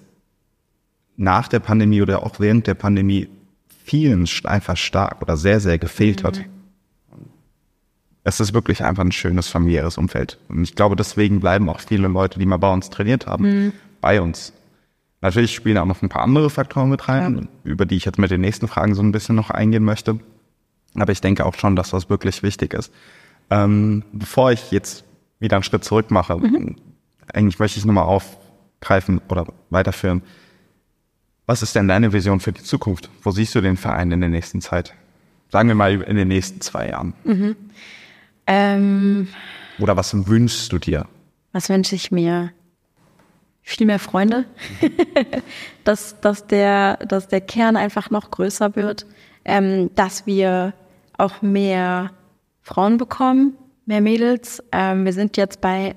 [1.16, 3.28] nach der Pandemie oder auch während der Pandemie
[3.82, 6.26] vielen einfach stark oder sehr, sehr gefehlt mhm.
[6.26, 6.40] hat.
[8.22, 10.38] Es ist wirklich einfach ein schönes familiäres Umfeld.
[10.48, 13.72] Und ich glaube, deswegen bleiben auch viele Leute, die mal bei uns trainiert haben, mhm.
[14.00, 14.52] bei uns.
[15.22, 17.70] Natürlich spielen auch noch ein paar andere Faktoren mit rein, ja.
[17.70, 20.18] über die ich jetzt mit den nächsten Fragen so ein bisschen noch eingehen möchte.
[20.94, 22.92] Aber ich denke auch schon, dass das wirklich wichtig ist.
[23.50, 25.04] Ähm, bevor ich jetzt
[25.38, 26.76] wieder einen Schritt zurück mache, mhm.
[27.32, 30.22] eigentlich möchte ich nochmal aufgreifen oder weiterführen.
[31.46, 33.10] Was ist denn deine Vision für die Zukunft?
[33.22, 34.94] Wo siehst du den Verein in der nächsten Zeit?
[35.50, 37.12] Sagen wir mal in den nächsten zwei Jahren.
[37.24, 37.56] Mhm.
[38.52, 39.28] Ähm,
[39.78, 41.06] Oder was wünschst du dir?
[41.52, 42.52] was wünsche ich mir?
[43.62, 44.46] Viel mehr Freunde,
[45.84, 49.06] dass, dass, der, dass der Kern einfach noch größer wird,
[49.44, 50.72] ähm, dass wir
[51.16, 52.10] auch mehr
[52.62, 54.62] Frauen bekommen, mehr Mädels.
[54.72, 55.94] Ähm, wir sind jetzt bei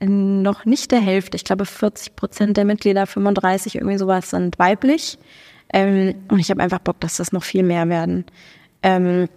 [0.00, 1.36] noch nicht der Hälfte.
[1.36, 5.18] Ich glaube, 40 Prozent der Mitglieder, 35 irgendwie sowas, sind weiblich.
[5.72, 8.26] Ähm, und ich habe einfach Bock, dass das noch viel mehr werden.
[8.82, 9.28] Ähm,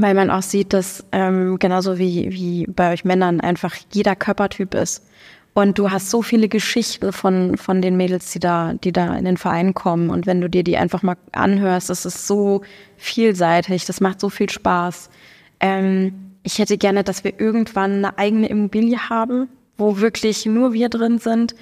[0.00, 4.74] weil man auch sieht, dass ähm, genauso wie, wie bei euch Männern einfach jeder Körpertyp
[4.74, 5.04] ist.
[5.52, 9.24] Und du hast so viele Geschichten von, von den Mädels, die da, die da in
[9.24, 10.08] den Verein kommen.
[10.08, 12.62] Und wenn du dir die einfach mal anhörst, das ist so
[12.96, 15.10] vielseitig, das macht so viel Spaß.
[15.58, 20.88] Ähm, ich hätte gerne, dass wir irgendwann eine eigene Immobilie haben, wo wirklich nur wir
[20.88, 21.54] drin sind,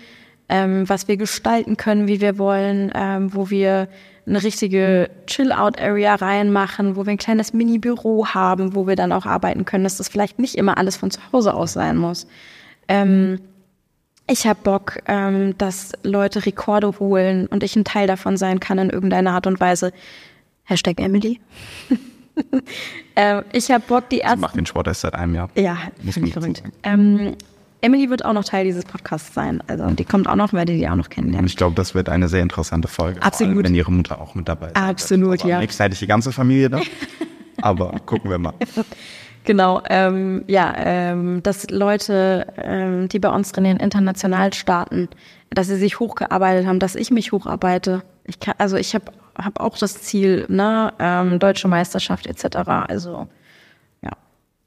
[0.48, 3.88] ähm, was wir gestalten können, wie wir wollen, ähm, wo wir
[4.28, 9.64] eine richtige Chill-Out-Area reinmachen, wo wir ein kleines Mini-Büro haben, wo wir dann auch arbeiten
[9.64, 12.26] können, dass das vielleicht nicht immer alles von zu Hause aus sein muss.
[12.88, 13.40] Ähm,
[14.30, 18.78] ich habe Bock, ähm, dass Leute Rekorde holen und ich ein Teil davon sein kann
[18.78, 19.92] in irgendeiner Art und Weise.
[20.64, 21.40] Hashtag Emily.
[23.16, 24.40] ähm, ich habe Bock, die Sie ersten.
[24.40, 25.48] macht den Sport erst seit einem Jahr.
[25.54, 26.62] Ja, Muss ich verrückt.
[26.82, 27.34] Ähm,
[27.80, 29.62] Emily wird auch noch Teil dieses Podcasts sein.
[29.68, 31.46] Also die kommt auch noch, werdet ihr die auch noch Und kennenlernen.
[31.46, 33.22] ich glaube, das wird eine sehr interessante Folge.
[33.22, 33.54] Absolut.
[33.54, 34.76] Allem, wenn ihre Mutter auch mit dabei ist.
[34.76, 35.56] Absolut, ja.
[35.56, 36.80] Am nächsten hätte ich die ganze Familie da.
[37.62, 38.54] Aber gucken wir mal.
[39.44, 45.08] Genau, ähm, ja, ähm, dass Leute, ähm, die bei uns trainieren, international starten,
[45.48, 48.02] dass sie sich hochgearbeitet haben, dass ich mich hocharbeite.
[48.24, 49.06] Ich kann, also ich habe
[49.38, 52.58] hab auch das Ziel, ne, ähm, deutsche Meisterschaft etc.
[52.88, 53.26] Also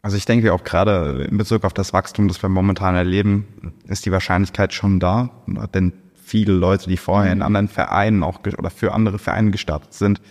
[0.02, 4.06] Also ich denke auch gerade in Bezug auf das Wachstum, das wir momentan erleben, ist
[4.06, 5.30] die Wahrscheinlichkeit schon da.
[5.74, 10.22] Denn viele Leute, die vorher in anderen Vereinen auch oder für andere Vereine gestartet sind,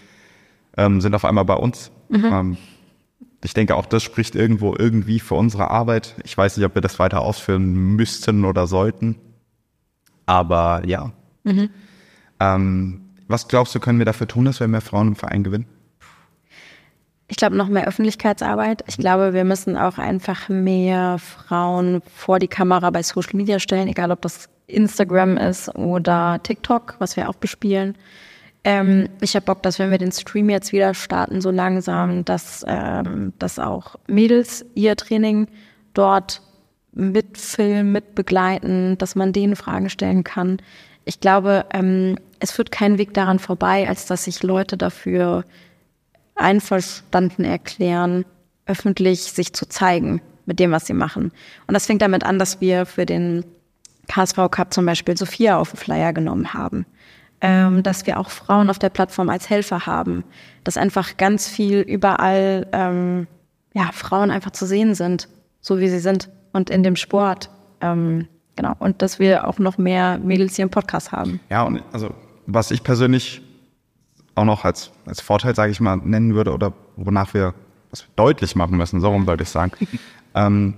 [0.76, 1.92] ähm, sind auf einmal bei uns.
[2.33, 2.56] Ähm,
[3.44, 6.16] ich denke auch, das spricht irgendwo irgendwie für unsere Arbeit.
[6.24, 9.16] Ich weiß nicht, ob wir das weiter ausführen müssten oder sollten.
[10.26, 11.12] Aber ja.
[12.40, 15.66] Ähm, was glaubst du, können wir dafür tun, dass wir mehr Frauen im Verein gewinnen?
[17.31, 18.83] Ich glaube, noch mehr Öffentlichkeitsarbeit.
[18.88, 23.87] Ich glaube, wir müssen auch einfach mehr Frauen vor die Kamera bei Social Media stellen,
[23.87, 27.97] egal ob das Instagram ist oder TikTok, was wir auch bespielen.
[28.64, 32.64] Ähm, ich habe Bock, dass wenn wir den Stream jetzt wieder starten, so langsam, dass,
[32.66, 35.47] ähm, dass auch Mädels ihr Training
[35.95, 36.43] dort
[36.93, 40.59] mitfilmen, mitbegleiten, dass man denen Fragen stellen kann.
[41.05, 45.45] Ich glaube, ähm, es führt kein Weg daran vorbei, als dass sich Leute dafür
[46.40, 48.24] einverstanden erklären,
[48.66, 51.33] öffentlich sich zu zeigen mit dem, was sie machen.
[51.66, 53.44] Und das fängt damit an, dass wir für den
[54.09, 56.87] KSV Cup zum Beispiel Sophia auf den Flyer genommen haben.
[57.42, 60.24] Ähm, dass wir auch Frauen auf der Plattform als Helfer haben.
[60.64, 63.26] Dass einfach ganz viel überall ähm,
[63.72, 65.29] ja, Frauen einfach zu sehen sind,
[65.61, 66.29] so wie sie sind.
[66.53, 67.48] Und in dem Sport.
[67.81, 68.26] Ähm,
[68.57, 68.74] genau.
[68.79, 71.40] Und dass wir auch noch mehr Mädels hier im Podcast haben.
[71.48, 72.12] Ja, und also
[72.46, 73.40] was ich persönlich
[74.35, 77.55] auch noch als, als Vorteil, sage ich mal, nennen würde oder wonach wir,
[77.90, 79.73] was wir deutlich machen müssen, so rum sollte ich sagen,
[80.35, 80.75] ähm,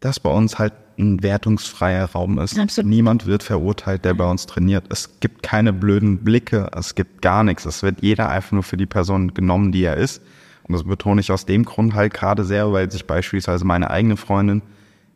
[0.00, 2.58] dass bei uns halt ein wertungsfreier Raum ist.
[2.58, 2.88] Absolut.
[2.88, 4.84] Niemand wird verurteilt, der bei uns trainiert.
[4.90, 7.64] Es gibt keine blöden Blicke, es gibt gar nichts.
[7.64, 10.22] Es wird jeder einfach nur für die Person genommen, die er ist.
[10.62, 14.16] Und das betone ich aus dem Grund halt gerade sehr, weil sich beispielsweise meine eigene
[14.16, 14.62] Freundin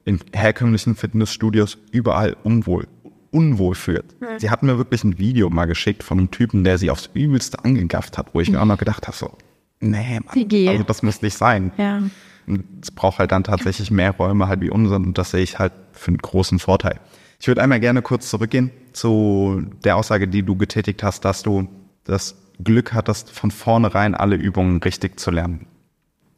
[0.04, 2.86] in herkömmlichen Fitnessstudios überall unwohl,
[3.30, 4.16] unwohl fühlt.
[4.38, 7.64] Sie hat mir wirklich ein Video mal geschickt von einem Typen, der sie aufs Übelste
[7.64, 9.36] angegafft hat, wo ich mir auch noch gedacht habe, so,
[9.80, 11.72] nee, Mann, also das muss nicht sein.
[11.76, 12.02] Ja.
[12.46, 15.58] Und es braucht halt dann tatsächlich mehr Räume halt wie unseren und das sehe ich
[15.58, 16.98] halt für einen großen Vorteil.
[17.40, 21.68] Ich würde einmal gerne kurz zurückgehen zu der Aussage, die du getätigt hast, dass du
[22.04, 25.66] das Glück hattest, von vornherein alle Übungen richtig zu lernen.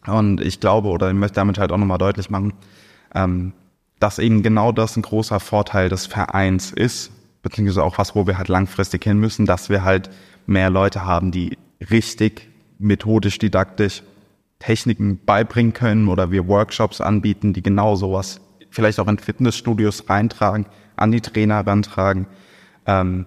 [0.06, 2.52] Und ich glaube, oder ich möchte damit halt auch nochmal deutlich machen,
[3.14, 3.52] ähm,
[4.00, 8.38] dass eben genau das ein großer Vorteil des Vereins ist, beziehungsweise auch was, wo wir
[8.38, 10.10] halt langfristig hin müssen, dass wir halt
[10.46, 11.56] mehr Leute haben, die
[11.90, 14.02] richtig methodisch, didaktisch
[14.58, 20.66] Techniken beibringen können oder wir Workshops anbieten, die genau sowas vielleicht auch in Fitnessstudios reintragen,
[20.96, 22.26] an die Trainer rantragen.
[22.86, 23.26] Ähm,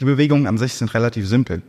[0.00, 1.62] die Bewegungen an sich sind relativ simpel.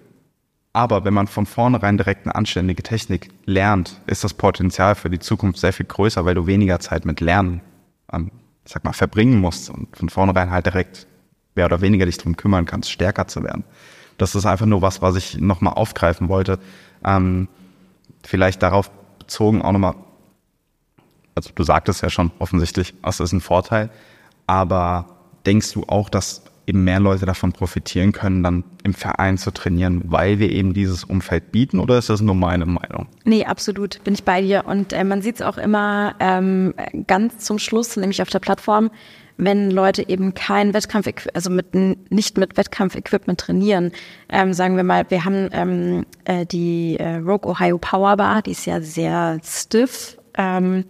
[0.77, 5.17] Aber wenn man von vornherein direkt eine anständige Technik lernt, ist das Potenzial für die
[5.17, 7.61] Zukunft sehr viel größer, weil du weniger Zeit mit Lernen,
[8.13, 8.29] ähm,
[8.63, 11.07] ich sag mal, verbringen musst und von vornherein halt direkt
[11.55, 13.63] mehr oder weniger dich drum kümmern kannst, stärker zu werden.
[14.19, 16.59] Das ist einfach nur was, was ich nochmal aufgreifen wollte.
[17.03, 17.47] Ähm,
[18.23, 19.95] vielleicht darauf bezogen auch nochmal,
[21.33, 23.89] also du sagtest ja schon offensichtlich, es ist ein Vorteil,
[24.45, 25.07] aber
[25.43, 30.01] denkst du auch, dass eben mehr Leute davon profitieren können, dann im Verein zu trainieren,
[30.05, 31.79] weil wir eben dieses Umfeld bieten?
[31.79, 33.07] Oder ist das nur meine Meinung?
[33.23, 34.65] Nee, absolut, bin ich bei dir.
[34.67, 36.73] Und äh, man sieht es auch immer ähm,
[37.07, 38.91] ganz zum Schluss, nämlich auf der Plattform,
[39.37, 43.91] wenn Leute eben kein Wettkampf, also mit, nicht mit Wettkampfequipment trainieren.
[44.29, 48.51] Ähm, sagen wir mal, wir haben ähm, äh, die äh, Rogue Ohio Power Bar, die
[48.51, 50.17] ist ja sehr stiff.
[50.35, 50.83] Ähm,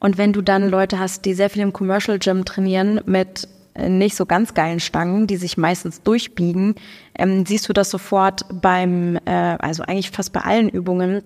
[0.00, 4.16] und wenn du dann Leute hast, die sehr viel im Commercial Gym trainieren mit nicht
[4.16, 6.74] so ganz geilen Stangen, die sich meistens durchbiegen,
[7.18, 11.22] ähm, siehst du das sofort beim, äh, also eigentlich fast bei allen Übungen,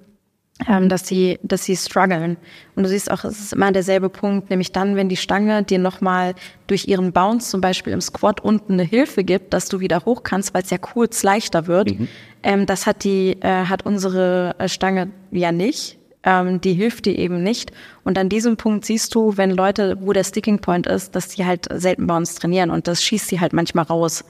[0.67, 2.37] ähm, dass sie, dass sie strugglen.
[2.75, 5.79] Und du siehst auch, es ist immer derselbe Punkt, nämlich dann, wenn die Stange dir
[5.79, 6.35] nochmal
[6.67, 10.23] durch ihren Bounce zum Beispiel im Squat unten eine Hilfe gibt, dass du wieder hoch
[10.23, 11.99] kannst, weil es ja kurz leichter wird.
[11.99, 12.09] Mhm.
[12.43, 15.98] Ähm, das hat die, äh, hat unsere äh, Stange ja nicht.
[16.25, 17.71] Ähm, die hilft dir eben nicht.
[18.05, 21.45] Und an diesem Punkt siehst du, wenn Leute, wo der Sticking Point ist, dass sie
[21.45, 24.25] halt selten Bounce trainieren und das schießt sie halt manchmal raus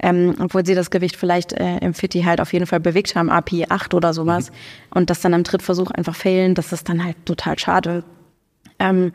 [0.00, 3.30] ähm, obwohl sie das Gewicht vielleicht äh, im Fitti halt auf jeden Fall bewegt haben,
[3.30, 4.54] API 8 oder sowas, mhm.
[4.94, 8.04] und das dann am Trittversuch einfach fehlen, das ist dann halt total schade.
[8.78, 9.12] Ähm,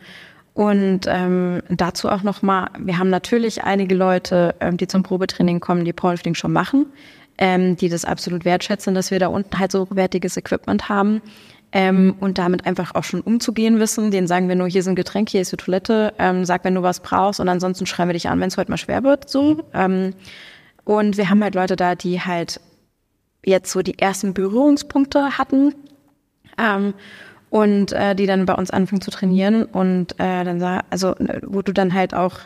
[0.53, 5.85] und ähm, dazu auch nochmal, wir haben natürlich einige Leute, ähm, die zum Probetraining kommen,
[5.85, 6.87] die Powerlifting schon machen,
[7.37, 11.21] ähm, die das absolut wertschätzen, dass wir da unten halt so wertiges Equipment haben.
[11.71, 14.10] Ähm, und damit einfach auch schon umzugehen wissen.
[14.10, 16.82] Den sagen wir nur, hier sind Getränke, hier ist die Toilette, ähm, sag, wenn du
[16.82, 19.29] was brauchst und ansonsten schreiben wir dich an, wenn es heute mal schwer wird.
[19.29, 19.63] So.
[19.73, 20.13] Ähm,
[20.84, 22.60] und wir haben halt Leute da, die halt
[23.45, 25.75] jetzt so die ersten Berührungspunkte hatten
[26.58, 26.93] ähm,
[27.49, 31.73] und äh, die dann bei uns anfangen zu trainieren und äh, dann also wo du
[31.73, 32.39] dann halt auch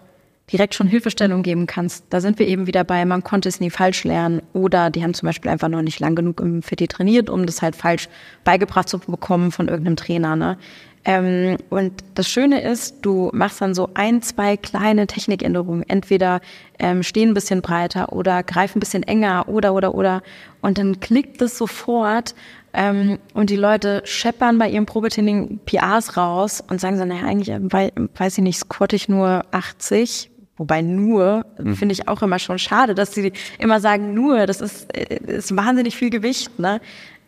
[0.52, 2.06] direkt schon Hilfestellung geben kannst.
[2.10, 5.14] Da sind wir eben wieder bei, man konnte es nie falsch lernen oder die haben
[5.14, 8.10] zum Beispiel einfach noch nicht lang genug im Fitti trainiert, um das halt falsch
[8.44, 10.36] beigebracht zu bekommen von irgendeinem Trainer.
[10.36, 10.58] Ne?
[11.06, 15.84] Ähm, und das Schöne ist, du machst dann so ein, zwei kleine Technikänderungen.
[15.88, 16.40] Entweder
[16.80, 20.24] ähm, stehen ein bisschen breiter oder greifen ein bisschen enger oder, oder, oder.
[20.62, 22.36] Und dann klickt es sofort
[22.74, 27.50] ähm, und die Leute scheppern bei ihrem Probetraining PRs raus und sagen so, naja, eigentlich,
[27.50, 30.32] äh, weiß ich nicht, squatte ich nur 80.
[30.58, 31.76] Wobei nur, mhm.
[31.76, 35.56] finde ich auch immer schon schade, dass sie immer sagen, nur, das ist, äh, ist
[35.56, 36.60] wahnsinnig viel Gewicht.
[36.60, 36.80] Ne?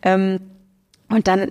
[0.02, 0.40] Ähm,
[1.08, 1.50] und dann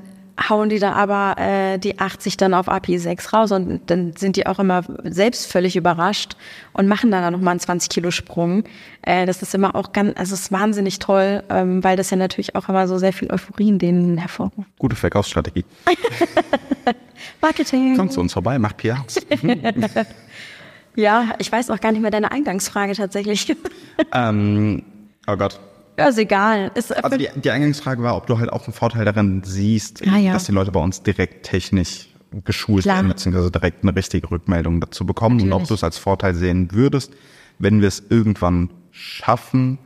[0.50, 4.36] hauen die da aber äh, die 80 dann auf API 6 raus und dann sind
[4.36, 6.36] die auch immer selbst völlig überrascht
[6.74, 8.64] und machen dann nochmal einen 20 Kilo Sprung.
[9.02, 12.18] Äh, das ist immer auch ganz, also es ist wahnsinnig toll, ähm, weil das ja
[12.18, 14.68] natürlich auch immer so sehr viel Euphorie in denen hervorruft.
[14.78, 15.66] Gute Verkaufsstrategie.
[17.42, 17.96] Marketing.
[17.96, 19.06] Kommt zu uns vorbei, macht PR.
[20.96, 23.56] ja, ich weiß auch gar nicht mehr deine Eingangsfrage tatsächlich.
[24.14, 24.84] ähm,
[25.28, 25.60] oh Gott.
[25.98, 26.72] Ja, ist egal.
[26.76, 30.18] Ist also die, die Eingangsfrage war, ob du halt auch einen Vorteil darin siehst, ah,
[30.18, 30.34] ja.
[30.34, 32.10] dass die Leute bei uns direkt technisch
[32.44, 32.98] geschult Klar.
[32.98, 35.54] werden, beziehungsweise direkt eine richtige Rückmeldung dazu bekommen Natürlich.
[35.54, 37.14] und ob du es als Vorteil sehen würdest,
[37.60, 39.78] wenn wir es irgendwann schaffen,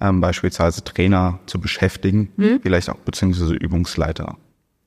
[0.00, 2.60] ähm, beispielsweise Trainer zu beschäftigen, hm?
[2.62, 4.36] vielleicht auch beziehungsweise Übungsleiter.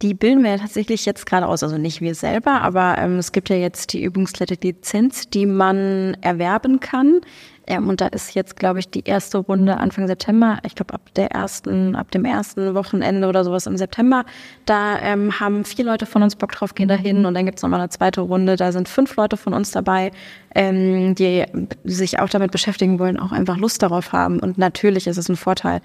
[0.02, 3.32] Die bilden wir ja tatsächlich jetzt gerade aus, also nicht wir selber, aber ähm, es
[3.32, 7.22] gibt ja jetzt die Übungsleiter-Lizenz, die man erwerben kann.
[7.68, 10.58] Ähm, und da ist jetzt, glaube ich, die erste Runde Anfang September.
[10.66, 14.26] Ich glaube, ab der ersten, ab dem ersten Wochenende oder sowas im September.
[14.66, 17.26] Da ähm, haben vier Leute von uns Bock drauf, gehen da hin.
[17.26, 18.56] Und dann gibt's nochmal eine zweite Runde.
[18.56, 20.12] Da sind fünf Leute von uns dabei,
[20.56, 21.46] ähm, die
[21.84, 24.40] sich auch damit beschäftigen wollen, auch einfach Lust darauf haben.
[24.40, 25.82] Und natürlich ist es ein Vorteil.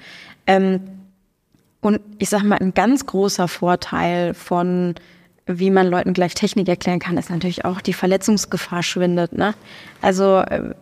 [0.46, 0.80] Ähm,
[1.86, 4.94] und ich sage mal, ein ganz großer Vorteil von
[5.46, 9.32] wie man Leuten gleich Technik erklären kann, ist natürlich auch die Verletzungsgefahr schwindet.
[9.32, 9.54] Ne?
[10.02, 10.74] Also äh,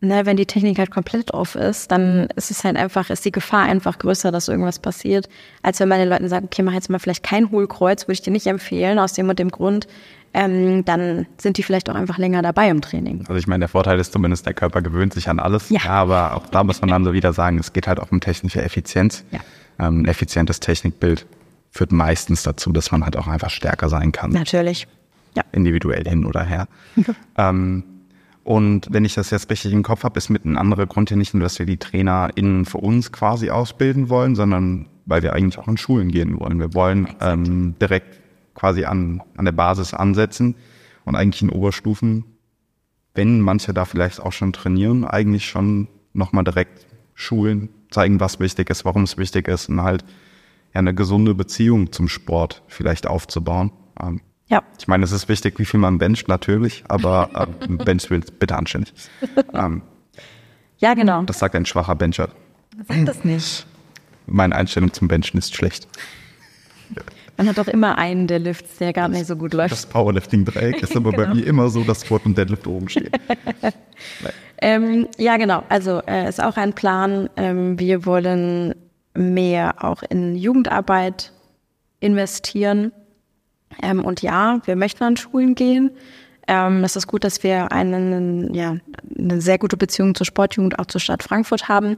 [0.00, 3.32] ne, wenn die Technik halt komplett off ist, dann ist es halt einfach, ist die
[3.32, 5.28] Gefahr einfach größer, dass irgendwas passiert,
[5.62, 8.22] als wenn man den Leuten sagt, okay, mach jetzt mal vielleicht kein Hohlkreuz, würde ich
[8.22, 9.86] dir nicht empfehlen, aus dem und dem Grund.
[10.34, 13.24] Ähm, dann sind die vielleicht auch einfach länger dabei im Training.
[13.28, 15.68] Also ich meine, der Vorteil ist zumindest, der Körper gewöhnt sich an alles.
[15.68, 15.80] Ja.
[15.84, 18.20] ja aber auch da muss man dann so wieder sagen, es geht halt auch um
[18.20, 19.24] technische Effizienz.
[19.30, 19.40] Ja.
[19.78, 21.26] Ähm, ein effizientes Technikbild
[21.70, 24.30] führt meistens dazu, dass man halt auch einfach stärker sein kann.
[24.30, 24.86] Natürlich.
[25.36, 25.44] Ja.
[25.52, 26.68] Individuell hin oder her.
[27.36, 27.84] ähm,
[28.44, 31.18] und wenn ich das jetzt richtig im Kopf habe, ist mit ein anderer Grund hier
[31.18, 35.58] nicht nur, dass wir die TrainerInnen für uns quasi ausbilden wollen, sondern weil wir eigentlich
[35.58, 36.58] auch in Schulen gehen wollen.
[36.58, 38.20] Wir wollen ähm, direkt
[38.54, 40.54] quasi an, an der Basis ansetzen
[41.04, 42.24] und eigentlich in Oberstufen,
[43.14, 46.86] wenn manche da vielleicht auch schon trainieren, eigentlich schon nochmal direkt
[47.18, 50.04] schulen, zeigen, was wichtig ist, warum es wichtig ist und halt
[50.72, 53.72] ja, eine gesunde Beziehung zum Sport vielleicht aufzubauen.
[54.00, 54.62] Ähm, ja.
[54.78, 57.28] Ich meine, es ist wichtig, wie viel man bencht, natürlich, aber
[57.60, 58.94] äh, bench will bitte anständig.
[59.52, 59.82] Ähm,
[60.78, 61.22] ja, genau.
[61.22, 62.28] Das sagt ein schwacher Bencher.
[62.86, 63.66] Sag das nicht.
[64.26, 65.88] Meine Einstellung zum Benchen ist schlecht.
[67.38, 69.72] Man hat doch immer einen der Lifts, der gar nicht so gut läuft.
[69.72, 71.36] Das Powerlifting-Dreieck ist aber bei Genau.
[71.36, 73.10] mir immer so, dass Squat und Deadlift oben stehen.
[74.60, 75.62] Ähm, ja, genau.
[75.68, 77.30] Also äh, ist auch ein Plan.
[77.36, 78.74] Ähm, wir wollen
[79.14, 81.32] mehr auch in Jugendarbeit
[82.00, 82.90] investieren.
[83.80, 85.92] Ähm, und ja, wir möchten an Schulen gehen.
[86.48, 88.78] Ähm, es ist gut, dass wir einen, ja,
[89.16, 91.96] eine sehr gute Beziehung zur Sportjugend, auch zur Stadt Frankfurt haben.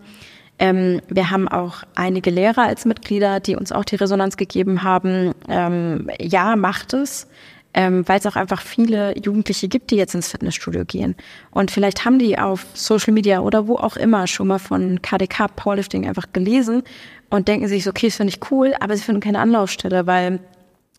[0.61, 5.33] Ähm, wir haben auch einige Lehrer als Mitglieder, die uns auch die Resonanz gegeben haben.
[5.49, 7.27] Ähm, ja, macht es
[7.75, 11.15] ähm, weil es auch einfach viele Jugendliche gibt, die jetzt ins Fitnessstudio gehen.
[11.51, 15.49] Und vielleicht haben die auf Social Media oder wo auch immer schon mal von KDK
[15.55, 16.83] Powerlifting einfach gelesen
[17.29, 20.41] und denken sich so, okay, das finde ich cool, aber sie finden keine Anlaufstelle, weil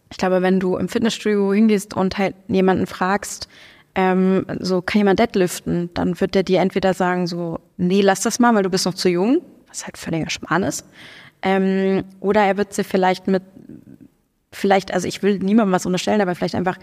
[0.10, 3.47] ich glaube, wenn du im Fitnessstudio hingehst und halt jemanden fragst,
[3.95, 8.39] ähm, so kann jemand deadliften, dann wird der dir entweder sagen so, nee, lass das
[8.39, 10.86] mal, weil du bist noch zu jung, was halt völliger Schmarrn ist.
[11.41, 13.43] Ähm, oder er wird sie vielleicht mit
[14.54, 16.77] vielleicht, also ich will niemandem was unterstellen, aber vielleicht einfach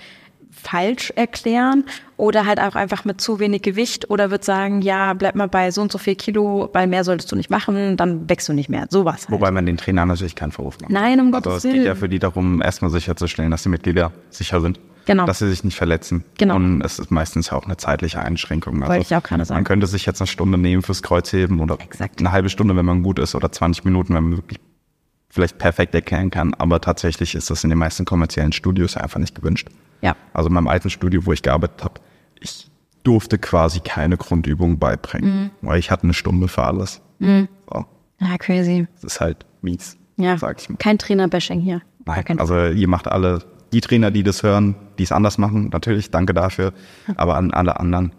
[0.51, 1.85] falsch erklären
[2.17, 5.71] oder halt auch einfach mit zu wenig Gewicht oder wird sagen, ja, bleib mal bei
[5.71, 8.69] so und so viel Kilo, weil mehr solltest du nicht machen, dann wächst du nicht
[8.71, 8.87] mehr.
[8.89, 9.31] Sowas halt.
[9.31, 10.91] Wobei man den Trainer natürlich keinen Vorwurf macht.
[10.91, 11.87] Nein, um Also Gottes es geht Willen.
[11.87, 14.81] ja für die darum, erstmal sicherzustellen, dass die Mitglieder sicher sind.
[15.09, 15.25] Genau.
[15.27, 16.23] Dass sie sich nicht verletzen.
[16.39, 16.57] Genau.
[16.57, 18.75] Und es ist meistens ja auch eine zeitliche Einschränkung.
[18.83, 19.57] Also Wollte ich auch gerade sagen.
[19.57, 22.21] Man könnte sich jetzt eine Stunde nehmen fürs Kreuzheben oder Exakt.
[22.21, 24.61] eine halbe Stunde, wenn man gut ist, oder 20 Minuten, wenn man wirklich
[25.31, 26.53] vielleicht perfekt erklären kann.
[26.55, 29.69] Aber tatsächlich ist das in den meisten kommerziellen Studios einfach nicht gewünscht.
[30.03, 30.15] Ja.
[30.35, 32.01] Also in meinem alten Studio, wo ich gearbeitet habe,
[32.39, 32.71] ich
[33.03, 35.51] durfte quasi keine Grundübung beibringen, Mhm.
[35.63, 37.01] weil ich hatte eine Stunde für alles.
[37.19, 37.27] So,
[38.21, 38.87] Ja, crazy.
[38.97, 40.77] das ist halt mies, Ja, sag ich mal.
[40.77, 41.81] kein Trainer-Bashing hier.
[42.05, 43.43] Nein, also ihr macht alle,
[43.73, 46.73] die Trainer, die das hören, die es anders machen, natürlich, danke dafür,
[47.17, 48.13] aber an alle anderen,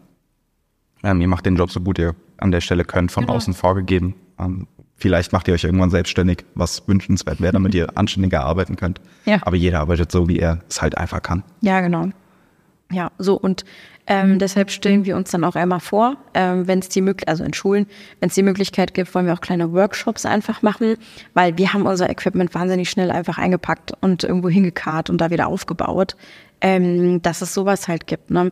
[1.03, 3.35] ähm, ihr macht den Job so gut ihr an der Stelle könnt, von Genau.
[3.35, 4.15] außen vorgegeben.
[4.39, 9.01] Ähm, vielleicht macht ihr euch irgendwann selbstständig, was wünschenswert wäre, damit ihr anständiger arbeiten könnt.
[9.25, 9.39] Ja.
[9.41, 11.43] Aber jeder arbeitet so, wie er es halt einfach kann.
[11.61, 12.09] Ja, genau.
[12.91, 13.65] Ja, so und
[14.11, 17.43] ähm, deshalb stellen wir uns dann auch einmal vor, ähm, wenn es die Möglichkeit, also
[17.43, 17.85] in Schulen,
[18.19, 20.95] wenn es die Möglichkeit gibt, wollen wir auch kleine Workshops einfach machen,
[21.35, 25.45] weil wir haben unser Equipment wahnsinnig schnell einfach eingepackt und irgendwo hingekarrt und da wieder
[25.47, 26.15] aufgebaut,
[26.59, 28.31] ähm, dass es sowas halt gibt.
[28.31, 28.51] Ne?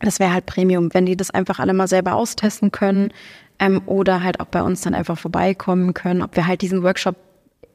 [0.00, 3.12] Das wäre halt Premium, wenn die das einfach alle mal selber austesten können
[3.60, 7.14] ähm, oder halt auch bei uns dann einfach vorbeikommen können, ob wir halt diesen Workshop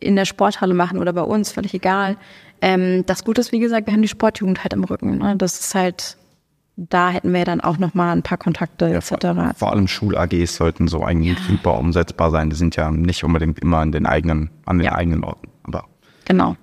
[0.02, 2.17] in der Sporthalle machen oder bei uns, völlig egal.
[2.62, 5.20] Ähm, das Gute ist, wie gesagt, wir haben die Sportjugend halt im Rücken.
[5.20, 5.38] Ne?
[5.38, 6.17] Das ist halt,
[6.80, 9.26] da hätten wir dann auch noch mal ein paar Kontakte etc.
[9.58, 12.52] Vor allem Schul-AGs sollten so eigentlich super umsetzbar sein.
[12.52, 14.94] Die sind ja nicht unbedingt immer an den eigenen, an den Ja.
[14.96, 15.48] eigenen Orten.
[15.63, 15.86] Aber
[16.26, 16.56] Genau.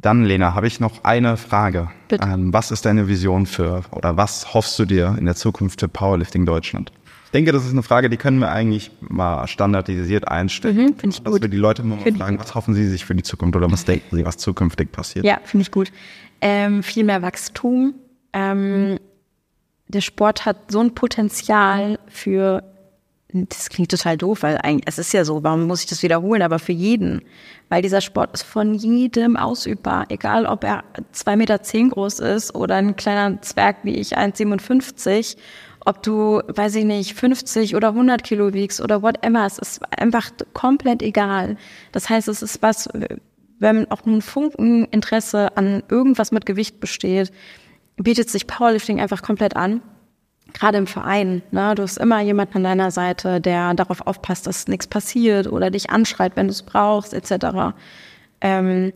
[0.00, 1.90] Dann, Lena, habe ich noch eine Frage.
[2.06, 2.24] Bitte.
[2.26, 5.88] Ähm, was ist deine Vision für oder was hoffst du dir in der Zukunft für
[5.88, 6.92] Powerlifting Deutschland?
[7.24, 10.76] Ich denke, das ist eine Frage, die können wir eigentlich mal standardisiert einstellen.
[10.76, 11.42] Mhm, finde ich Dass gut.
[11.42, 14.16] wir die Leute mal fragen, was hoffen sie sich für die Zukunft oder was denken
[14.16, 15.26] sie, was zukünftig passiert?
[15.26, 15.92] Ja, finde ich gut.
[16.40, 17.94] Ähm, viel mehr Wachstum.
[18.32, 18.98] Ähm,
[19.88, 22.62] der Sport hat so ein Potenzial für,
[23.32, 26.42] das klingt total doof, weil eigentlich, es ist ja so, warum muss ich das wiederholen,
[26.42, 27.22] aber für jeden.
[27.68, 32.54] Weil dieser Sport ist von jedem ausübbar, egal ob er 2,10 Meter zehn groß ist
[32.54, 35.36] oder ein kleiner Zwerg wie ich, 1,57
[35.88, 40.30] ob du, weiß ich nicht, 50 oder 100 Kilo wiegst oder whatever, es ist einfach
[40.52, 41.56] komplett egal.
[41.92, 42.90] Das heißt, es ist was,
[43.58, 47.32] wenn auch nur ein Funken Interesse an irgendwas mit Gewicht besteht,
[47.96, 49.82] bietet sich Powerlifting einfach komplett an.
[50.54, 51.74] Gerade im Verein, ne?
[51.74, 55.90] du hast immer jemanden an deiner Seite, der darauf aufpasst, dass nichts passiert oder dich
[55.90, 57.74] anschreit, wenn du es brauchst, etc.
[58.40, 58.94] Ähm,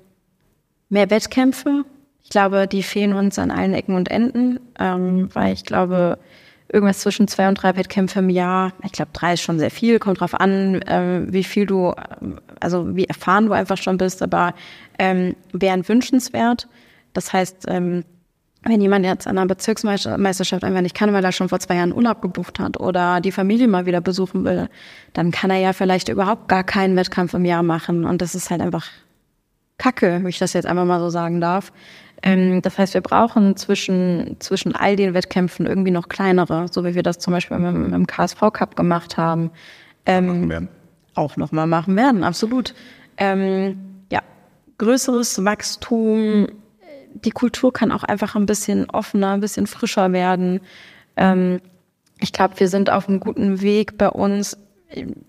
[0.89, 1.85] mehr Wettkämpfe.
[2.23, 6.19] Ich glaube, die fehlen uns an allen Ecken und Enden, ähm, weil ich glaube,
[6.73, 9.99] irgendwas zwischen zwei und drei Wettkämpfe im Jahr, ich glaube, drei ist schon sehr viel,
[9.99, 11.93] kommt drauf an, ähm, wie viel du,
[12.61, 14.55] also wie erfahren du einfach schon bist, aber
[14.99, 16.69] ähm, wären wünschenswert.
[17.13, 18.05] Das heißt, ähm,
[18.65, 21.93] wenn jemand jetzt an einer Bezirksmeisterschaft einfach nicht kann, weil er schon vor zwei Jahren
[21.93, 24.69] Urlaub gebucht hat oder die Familie mal wieder besuchen will,
[25.15, 28.05] dann kann er ja vielleicht überhaupt gar keinen Wettkampf im Jahr machen.
[28.05, 28.87] Und das ist halt einfach
[29.79, 31.73] Kacke, wenn ich das jetzt einfach mal so sagen darf.
[32.23, 36.95] Ähm, das heißt, wir brauchen zwischen, zwischen all den Wettkämpfen irgendwie noch kleinere, so wie
[36.95, 39.51] wir das zum Beispiel mit dem KSV Cup gemacht haben.
[40.07, 40.69] Ähm, werden.
[41.15, 42.75] auch nochmal machen werden, absolut.
[43.17, 44.21] Ähm, ja,
[44.79, 46.49] größeres Wachstum.
[47.25, 50.61] Die Kultur kann auch einfach ein bisschen offener, ein bisschen frischer werden.
[51.17, 51.61] Ähm,
[52.21, 54.57] ich glaube, wir sind auf einem guten Weg bei uns.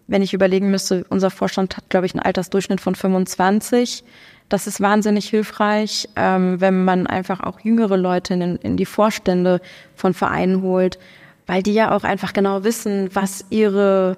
[0.08, 4.03] Wenn ich überlegen müsste, unser Vorstand hat, glaube ich, einen Altersdurchschnitt von 25.
[4.50, 9.62] Das ist wahnsinnig hilfreich, ähm, wenn man einfach auch jüngere Leute in, in die Vorstände
[9.96, 11.00] von Vereinen holt,
[11.48, 14.18] weil die ja auch einfach genau wissen, was ihre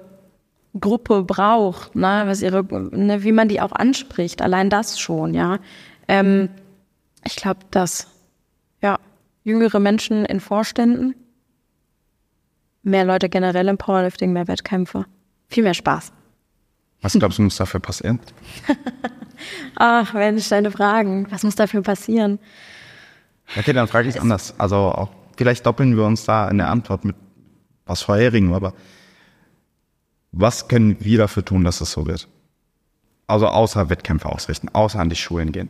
[0.78, 5.58] Gruppe braucht, ne, was ihre, ne, wie man die auch anspricht, allein das schon, ja.
[6.08, 6.50] Ähm,
[7.24, 8.08] ich glaube, dass
[8.82, 8.98] ja
[9.42, 11.14] jüngere Menschen in Vorständen,
[12.82, 15.06] mehr Leute generell im Powerlifting, mehr Wettkämpfe,
[15.48, 16.12] viel mehr Spaß.
[17.02, 18.20] Was glaubst du, muss dafür passieren?
[19.76, 21.26] Ach, Mensch, deine Fragen.
[21.30, 22.38] Was muss dafür passieren?
[23.56, 24.54] Okay, dann frage ich es anders.
[24.58, 27.16] Also auch, vielleicht doppeln wir uns da in der Antwort mit
[27.84, 28.74] was vorherigen, aber
[30.32, 32.28] was können wir dafür tun, dass es so wird?
[33.26, 35.68] Also außer Wettkämpfe ausrichten, außer an die Schulen gehen.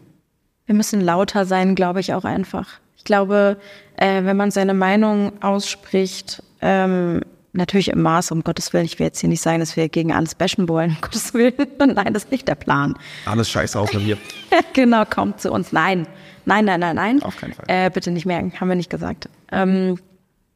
[0.67, 2.69] Wir müssen lauter sein, glaube ich auch einfach.
[2.97, 3.59] Ich glaube,
[3.97, 7.21] äh, wenn man seine Meinung ausspricht, ähm,
[7.57, 10.13] natürlich im Maß, um Gottes Willen, ich will jetzt hier nicht sagen, dass wir gegen
[10.13, 11.55] alles bashen wollen, um Gottes Willen.
[11.79, 12.95] Nein, das ist nicht der Plan.
[13.25, 14.19] Alles scheiße außer wir.
[14.73, 15.73] genau, kommt zu uns.
[15.73, 16.07] Nein,
[16.45, 17.23] nein, nein, nein, nein.
[17.23, 17.65] Auf keinen Fall.
[17.69, 19.29] Äh, bitte nicht merken, haben wir nicht gesagt.
[19.51, 19.99] Ähm,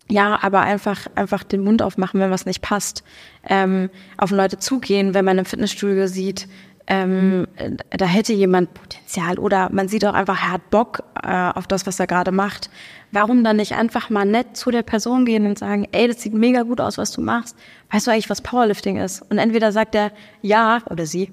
[0.09, 3.05] ja, aber einfach, einfach den Mund aufmachen, wenn was nicht passt.
[3.49, 6.49] Ähm, auf Leute zugehen, wenn man im Fitnessstudio sieht,
[6.91, 7.47] ähm,
[7.91, 11.86] da hätte jemand Potenzial oder man sieht auch einfach, er hat Bock äh, auf das,
[11.86, 12.68] was er gerade macht.
[13.12, 16.34] Warum dann nicht einfach mal nett zu der Person gehen und sagen, ey, das sieht
[16.34, 17.57] mega gut aus, was du machst.
[17.93, 19.22] Weißt du eigentlich, was Powerlifting ist?
[19.30, 20.11] Und entweder sagt er
[20.43, 21.30] ja oder sie.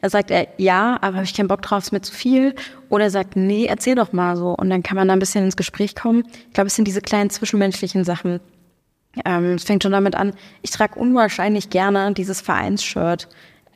[0.00, 2.54] Er sagt er ja, aber habe ich keinen Bock drauf, ist mir zu viel.
[2.90, 4.54] Oder er sagt, nee, erzähl doch mal so.
[4.54, 6.22] Und dann kann man da ein bisschen ins Gespräch kommen.
[6.46, 8.38] Ich glaube, es sind diese kleinen zwischenmenschlichen Sachen.
[9.24, 13.28] Ähm, es fängt schon damit an, ich trage unwahrscheinlich gerne dieses Vereinsshirt.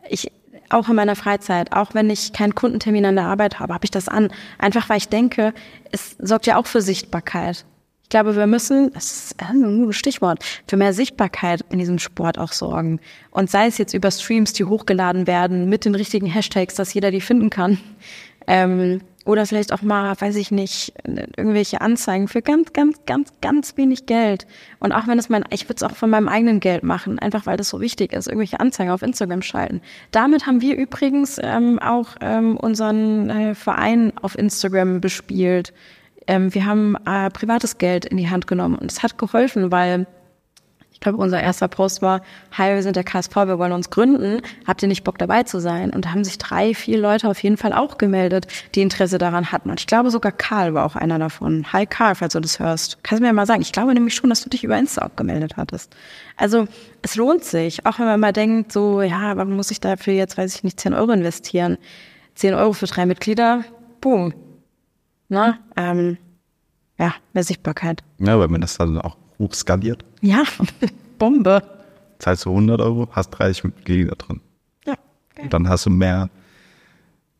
[0.08, 0.30] Ich
[0.70, 3.90] auch in meiner Freizeit, auch wenn ich keinen Kundentermin an der Arbeit habe, habe ich
[3.90, 4.28] das an.
[4.58, 5.54] Einfach weil ich denke,
[5.92, 7.64] es sorgt ja auch für Sichtbarkeit.
[8.04, 12.38] Ich glaube, wir müssen, das ist ein gutes Stichwort, für mehr Sichtbarkeit in diesem Sport
[12.38, 13.00] auch sorgen.
[13.30, 17.10] Und sei es jetzt über Streams, die hochgeladen werden, mit den richtigen Hashtags, dass jeder
[17.10, 17.78] die finden kann.
[18.46, 20.92] Ähm, oder vielleicht auch mal, weiß ich nicht,
[21.36, 24.46] irgendwelche Anzeigen für ganz, ganz, ganz, ganz wenig Geld.
[24.80, 27.46] Und auch wenn es mein, ich würde es auch von meinem eigenen Geld machen, einfach
[27.46, 29.80] weil das so wichtig ist, irgendwelche Anzeigen auf Instagram schalten.
[30.10, 35.72] Damit haben wir übrigens ähm, auch ähm, unseren äh, Verein auf Instagram bespielt.
[36.26, 40.06] Ähm, wir haben äh, privates Geld in die Hand genommen und es hat geholfen, weil
[41.04, 44.42] glaube, unser erster Post war, hi, wir sind der KSV, wir wollen uns gründen.
[44.66, 45.90] Habt ihr nicht Bock dabei zu sein?
[45.90, 49.52] Und da haben sich drei, vier Leute auf jeden Fall auch gemeldet, die Interesse daran
[49.52, 49.70] hatten.
[49.70, 51.72] Und ich glaube sogar Karl war auch einer davon.
[51.72, 52.98] Hi Karl, falls du das hörst.
[53.04, 53.62] Kannst du mir mal sagen.
[53.62, 55.94] Ich glaube nämlich schon, dass du dich über Insta auch gemeldet hattest.
[56.36, 56.66] Also
[57.02, 60.36] es lohnt sich, auch wenn man mal denkt, so, ja, warum muss ich dafür jetzt,
[60.36, 61.78] weiß ich nicht, 10 Euro investieren?
[62.34, 63.64] 10 Euro für drei Mitglieder,
[64.00, 64.34] boom.
[65.28, 66.18] Na, ähm,
[66.98, 68.02] ja, mehr Sichtbarkeit.
[68.18, 70.04] Ja, weil man das dann auch hochskaliert.
[70.20, 70.42] Ja,
[71.18, 71.62] Bombe.
[72.18, 74.40] Zahlst du 100 Euro, hast 30 Mitglieder drin.
[74.86, 74.94] Ja.
[75.32, 75.42] Okay.
[75.42, 76.30] Und dann hast du mehr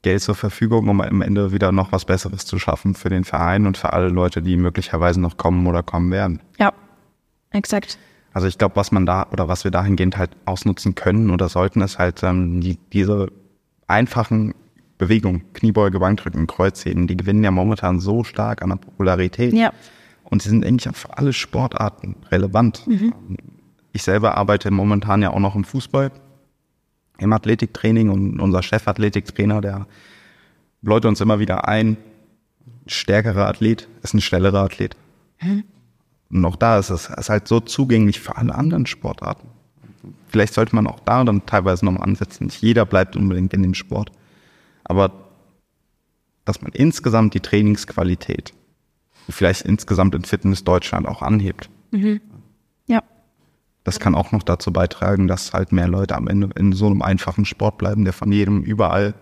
[0.02, 3.66] Geld zur Verfügung, um am Ende wieder noch was Besseres zu schaffen für den Verein
[3.66, 6.40] und für alle Leute, die möglicherweise noch kommen oder kommen werden.
[6.58, 6.72] Ja,
[7.50, 7.98] exakt.
[8.34, 11.80] Also ich glaube, was man da oder was wir dahingehend halt ausnutzen können oder sollten,
[11.80, 13.28] ist halt ähm, die, diese
[13.86, 14.54] einfachen
[14.98, 19.54] Bewegungen, Kniebeuge, Bankdrücken, Kreuzheben, die gewinnen ja momentan so stark an der Popularität.
[19.54, 19.72] Ja.
[20.34, 22.84] Und sie sind eigentlich für alle Sportarten relevant.
[22.88, 23.14] Mhm.
[23.92, 26.10] Ich selber arbeite momentan ja auch noch im Fußball,
[27.18, 29.86] im Athletiktraining und unser Chefathletiktrainer, der
[30.82, 31.96] bläut uns immer wieder ein,
[32.88, 34.96] stärkerer Athlet ist ein schnellerer Athlet.
[35.40, 35.62] Mhm.
[36.30, 39.46] Und auch da ist es ist halt so zugänglich für alle anderen Sportarten.
[40.26, 42.46] Vielleicht sollte man auch da dann teilweise nochmal ansetzen.
[42.46, 44.10] Nicht jeder bleibt unbedingt in dem Sport.
[44.82, 45.12] Aber
[46.44, 48.52] dass man insgesamt die Trainingsqualität
[49.28, 51.68] vielleicht insgesamt in Fitness Deutschland auch anhebt.
[51.90, 52.20] Mhm.
[52.86, 53.02] Ja.
[53.84, 57.02] Das kann auch noch dazu beitragen, dass halt mehr Leute am Ende in so einem
[57.02, 59.14] einfachen Sport bleiben, der von jedem überall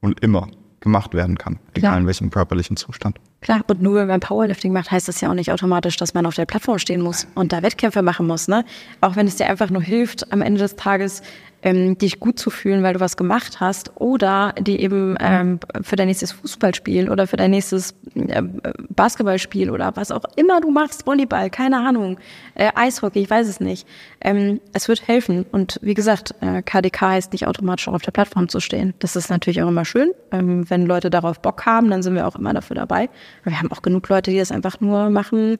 [0.00, 0.48] und immer
[0.80, 1.98] gemacht werden kann, egal Klar.
[1.98, 3.18] in welchem körperlichen Zustand.
[3.40, 6.26] Klar, und nur wenn man Powerlifting macht, heißt das ja auch nicht automatisch, dass man
[6.26, 8.48] auf der Plattform stehen muss und da Wettkämpfe machen muss.
[8.48, 8.64] Ne?
[9.00, 11.22] Auch wenn es dir einfach nur hilft, am Ende des Tages
[11.62, 15.96] ähm, dich gut zu fühlen, weil du was gemacht hast, oder die eben ähm, für
[15.96, 18.42] dein nächstes Fußballspiel oder für dein nächstes äh,
[18.88, 22.18] Basketballspiel oder was auch immer du machst, Volleyball, keine Ahnung,
[22.54, 23.86] äh, Eishockey, ich weiß es nicht.
[24.20, 25.46] Ähm, es wird helfen.
[25.50, 28.94] Und wie gesagt, äh, KDK heißt nicht automatisch auch auf der Plattform zu stehen.
[28.98, 30.12] Das ist natürlich auch immer schön.
[30.32, 33.08] Ähm, wenn Leute darauf Bock haben, dann sind wir auch immer dafür dabei.
[33.44, 35.58] Wir haben auch genug Leute, die das einfach nur machen,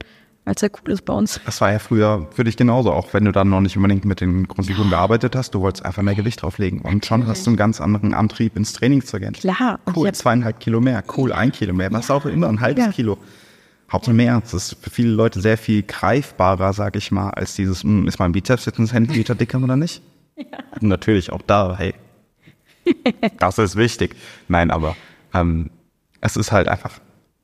[0.49, 1.39] weil es ja cool ist bei uns.
[1.45, 4.23] Das war ja früher für dich genauso, auch wenn du dann noch nicht unbedingt mit
[4.23, 4.97] den Grundfiguren ja.
[4.97, 6.81] gearbeitet hast, du wolltest einfach mehr Gewicht drauflegen.
[6.81, 9.35] Und schon hast du einen ganz anderen Antrieb, ins Training zu gehen.
[9.35, 9.79] Klar.
[9.95, 12.93] Cool, zweieinhalb Kilo mehr, cool, ein Kilo mehr, was auch immer, ein halbes ja.
[12.93, 13.19] Kilo.
[13.93, 14.41] Hauptsache mehr.
[14.41, 18.09] Das ist für viele Leute sehr viel greifbarer, sag ich mal, als dieses, mh, hm,
[18.09, 20.03] ist mein Bizeps jetzt ein Zentimeter dicker oder nicht?
[20.39, 20.59] Ja.
[20.81, 21.95] Und natürlich auch da, hey,
[23.41, 24.15] das ist wichtig.
[24.47, 24.95] Nein, aber
[25.35, 25.69] ähm,
[26.21, 27.01] es ist halt einfach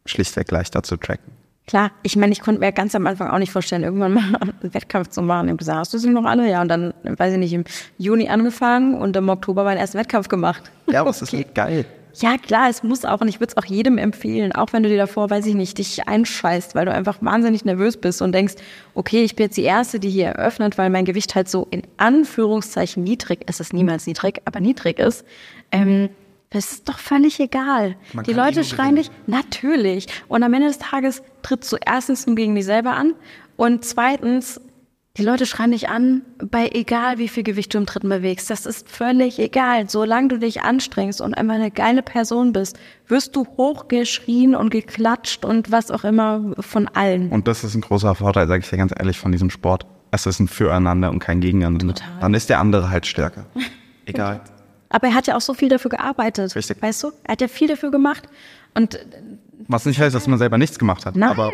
[0.07, 1.33] schlichtweg leichter zu tracken.
[1.67, 4.75] Klar, ich meine, ich konnte mir ganz am Anfang auch nicht vorstellen, irgendwann mal einen
[4.75, 5.47] Wettkampf zu machen.
[5.47, 6.49] Ich habe gesagt, hast du sie noch alle?
[6.49, 7.65] Ja, und dann, weiß ich nicht, im
[7.97, 10.71] Juni angefangen und im Oktober meinen ersten Wettkampf gemacht.
[10.91, 11.87] Ja, aber es ist geil.
[12.17, 14.89] Ja, klar, es muss auch und ich würde es auch jedem empfehlen, auch wenn du
[14.89, 18.55] dir davor, weiß ich nicht, dich einscheißt, weil du einfach wahnsinnig nervös bist und denkst,
[18.95, 21.83] okay, ich bin jetzt die Erste, die hier eröffnet, weil mein Gewicht halt so in
[21.97, 25.25] Anführungszeichen niedrig, es ist niemals niedrig, aber niedrig ist.
[25.73, 26.09] Ähm,
[26.55, 27.97] das ist doch völlig egal.
[28.13, 30.07] Man die Leute schreien dich, natürlich.
[30.29, 33.15] Und am Ende des Tages trittst du erstens nur gegen dich selber an
[33.57, 34.61] und zweitens,
[35.17, 38.51] die Leute schreien dich an, bei egal wie viel Gewicht du im Dritten bewegst.
[38.51, 39.89] Das ist völlig egal.
[39.89, 42.79] Solange du dich anstrengst und einfach eine geile Person bist,
[43.09, 47.31] wirst du hochgeschrien und geklatscht und was auch immer von allen.
[47.31, 49.87] Und das ist ein großer Vorteil, sage ich dir ganz ehrlich, von diesem Sport.
[50.13, 51.89] Es ist ein Füreinander und kein Gegeneinander.
[51.95, 52.21] Total.
[52.21, 53.47] Dann ist der andere halt stärker.
[54.07, 54.41] Egal.
[54.95, 56.55] Aber er hat ja auch so viel dafür gearbeitet.
[56.55, 56.81] Richtig.
[56.81, 57.09] Weißt du?
[57.25, 58.29] Er hat ja viel dafür gemacht.
[58.75, 58.97] Und
[59.67, 61.17] Was nicht heißt, dass man selber nichts gemacht hat.
[61.17, 61.31] Nein.
[61.31, 61.53] Aber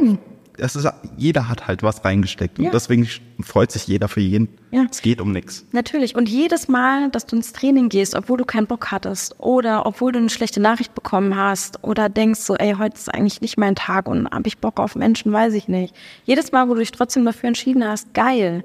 [0.58, 0.86] es ist,
[1.16, 2.58] jeder hat halt was reingesteckt.
[2.58, 2.70] Und Ja.
[2.70, 3.08] deswegen
[3.42, 4.48] freut sich jeder für jeden.
[4.72, 4.84] Ja.
[4.90, 5.64] Es geht um nichts.
[5.72, 6.16] Natürlich.
[6.16, 10.12] Und jedes Mal, dass du ins Training gehst, obwohl du keinen Bock hattest oder obwohl
[10.12, 13.74] du eine schlechte Nachricht bekommen hast oder denkst so, ey, heute ist eigentlich nicht mein
[13.74, 15.94] Tag und habe ich Bock auf Menschen, weiß ich nicht.
[16.24, 18.64] Jedes Mal, wo du dich trotzdem dafür entschieden hast, geil.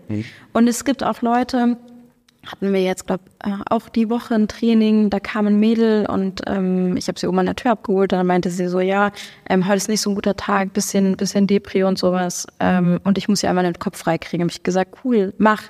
[0.52, 1.78] Und es gibt auch Leute,
[2.46, 6.42] hatten wir jetzt, glaube äh, auch die Woche ein Training, da kam ein Mädel und
[6.48, 9.12] ähm, ich habe sie oben an der Tür abgeholt, dann meinte sie so, ja,
[9.50, 13.18] ähm, heute ist nicht so ein guter Tag, bisschen, bisschen Depri und sowas ähm, und
[13.18, 14.46] ich muss ja einmal den Kopf freikriegen.
[14.46, 15.64] Hab ich gesagt, cool, mach.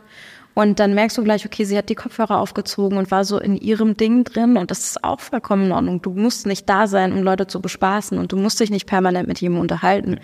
[0.55, 3.57] Und dann merkst du gleich, okay, sie hat die Kopfhörer aufgezogen und war so in
[3.57, 6.01] ihrem Ding drin und das ist auch vollkommen in Ordnung.
[6.01, 9.27] Du musst nicht da sein, um Leute zu bespaßen und du musst dich nicht permanent
[9.27, 10.19] mit jemandem unterhalten.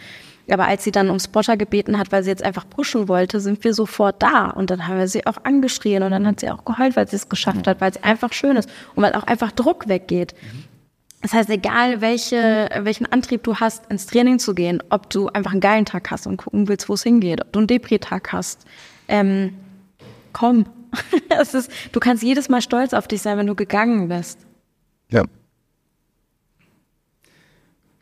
[0.51, 3.63] Aber als sie dann um Spotter gebeten hat, weil sie jetzt einfach pushen wollte, sind
[3.63, 4.49] wir sofort da.
[4.49, 7.15] Und dann haben wir sie auch angeschrien und dann hat sie auch geheult, weil sie
[7.15, 10.35] es geschafft hat, weil es einfach schön ist und weil auch einfach Druck weggeht.
[11.21, 15.51] Das heißt, egal welche, welchen Antrieb du hast, ins Training zu gehen, ob du einfach
[15.51, 18.65] einen geilen Tag hast und gucken willst, wo es hingeht, ob du einen Depri-Tag hast,
[19.07, 19.53] ähm,
[20.33, 20.65] komm.
[21.41, 24.39] ist, du kannst jedes Mal stolz auf dich sein, wenn du gegangen bist.
[25.09, 25.23] Ja.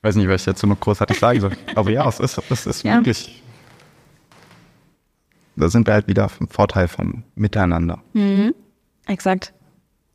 [0.01, 1.51] Weiß nicht, was ich dazu noch großartig sagen soll.
[1.75, 2.95] Aber ja, es ist, es ist Ja.
[2.95, 3.43] wirklich.
[5.55, 8.01] Da sind wir halt wieder vom Vorteil vom Miteinander.
[9.07, 9.53] Exakt.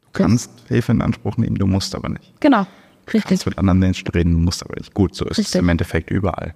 [0.01, 2.33] Du kannst Hilfe in Anspruch nehmen, du musst aber nicht.
[2.41, 2.63] Genau.
[3.07, 3.25] Du Richtig.
[3.29, 4.95] kannst mit anderen Menschen reden, du musst aber nicht.
[4.95, 5.59] Gut, so ist es Richtig.
[5.61, 6.55] im Endeffekt überall.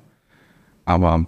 [0.87, 1.27] Aber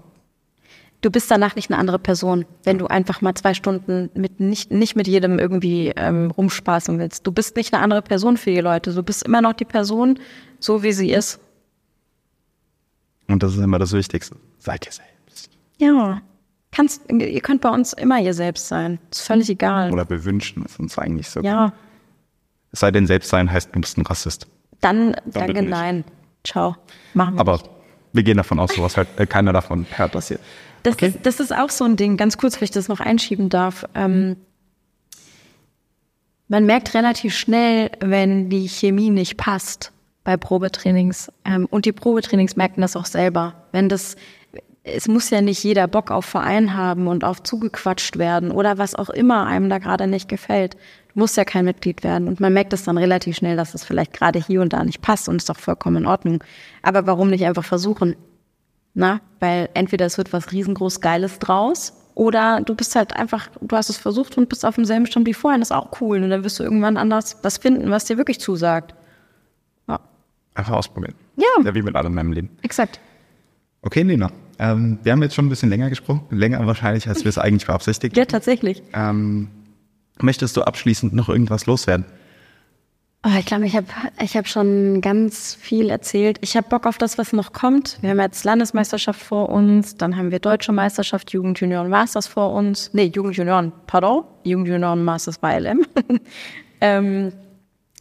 [1.02, 4.70] Du bist danach nicht eine andere Person, wenn du einfach mal zwei Stunden mit nicht,
[4.70, 7.26] nicht mit jedem irgendwie ähm, rumspaßen willst.
[7.26, 8.92] Du bist nicht eine andere Person für die Leute.
[8.94, 10.18] Du bist immer noch die Person,
[10.58, 11.40] so wie sie ist.
[13.32, 14.36] Und das ist immer das Wichtigste.
[14.58, 15.50] Seid ihr selbst.
[15.78, 16.20] Ja.
[16.72, 18.98] Kannst, ihr könnt bei uns immer ihr selbst sein.
[19.10, 19.92] Ist völlig egal.
[19.92, 21.40] Oder wir wünschen es uns eigentlich so.
[21.40, 21.72] Ja.
[22.72, 24.46] Es sei denn, selbst sein heißt, du bist ein Rassist.
[24.80, 25.70] Dann, bitte danke, nicht.
[25.70, 26.04] nein.
[26.44, 26.76] Ciao.
[27.14, 27.70] Machen wir Aber nicht.
[28.12, 30.38] wir gehen davon aus, sowas äh, keiner davon hört das hier.
[30.84, 31.08] Das, Okay.
[31.08, 33.84] ist, das ist auch so ein Ding, ganz kurz, wenn ich das noch einschieben darf.
[33.94, 34.36] Ähm,
[36.48, 39.92] man merkt relativ schnell, wenn die Chemie nicht passt
[40.24, 41.32] bei Probetrainings.
[41.44, 43.54] Ähm, und die Probetrainings merken das auch selber.
[43.72, 44.16] Wenn das,
[44.82, 48.94] es muss ja nicht jeder Bock auf Verein haben und auf zugequatscht werden oder was
[48.94, 50.74] auch immer einem da gerade nicht gefällt.
[51.12, 52.28] Du musst ja kein Mitglied werden.
[52.28, 55.02] Und man merkt es dann relativ schnell, dass es vielleicht gerade hier und da nicht
[55.02, 56.44] passt und ist doch vollkommen in Ordnung.
[56.82, 58.16] Aber warum nicht einfach versuchen?
[58.94, 63.76] Na, weil entweder es wird was riesengroß Geiles draus oder du bist halt einfach, du
[63.76, 65.58] hast es versucht und bist auf demselben Stand wie vorher.
[65.58, 66.22] Das ist auch cool.
[66.22, 68.94] Und dann wirst du irgendwann anders was finden, was dir wirklich zusagt.
[70.60, 71.14] Einfach ausprobieren.
[71.36, 71.46] Ja.
[71.64, 72.50] Ja, wie mit allem in meinem Leben.
[72.60, 73.00] exakt.
[73.80, 74.30] Okay, Lena.
[74.58, 76.26] Ähm, wir haben jetzt schon ein bisschen länger gesprochen.
[76.28, 78.82] Länger wahrscheinlich, als wir es eigentlich beabsichtigt Ja, tatsächlich.
[78.92, 79.48] Ähm,
[80.20, 82.04] möchtest du abschließend noch irgendwas loswerden?
[83.24, 83.86] Oh, ich glaube, ich habe
[84.22, 86.36] ich hab schon ganz viel erzählt.
[86.42, 87.96] Ich habe Bock auf das, was noch kommt.
[88.02, 92.52] Wir haben jetzt Landesmeisterschaft vor uns, dann haben wir Deutsche Meisterschaft, Jugend, Junioren, Masters vor
[92.52, 92.90] uns.
[92.92, 95.86] Nee, Jugend, Junioren, pardon, Jugend, Junioren, Masters bei LM.
[96.82, 97.32] ähm,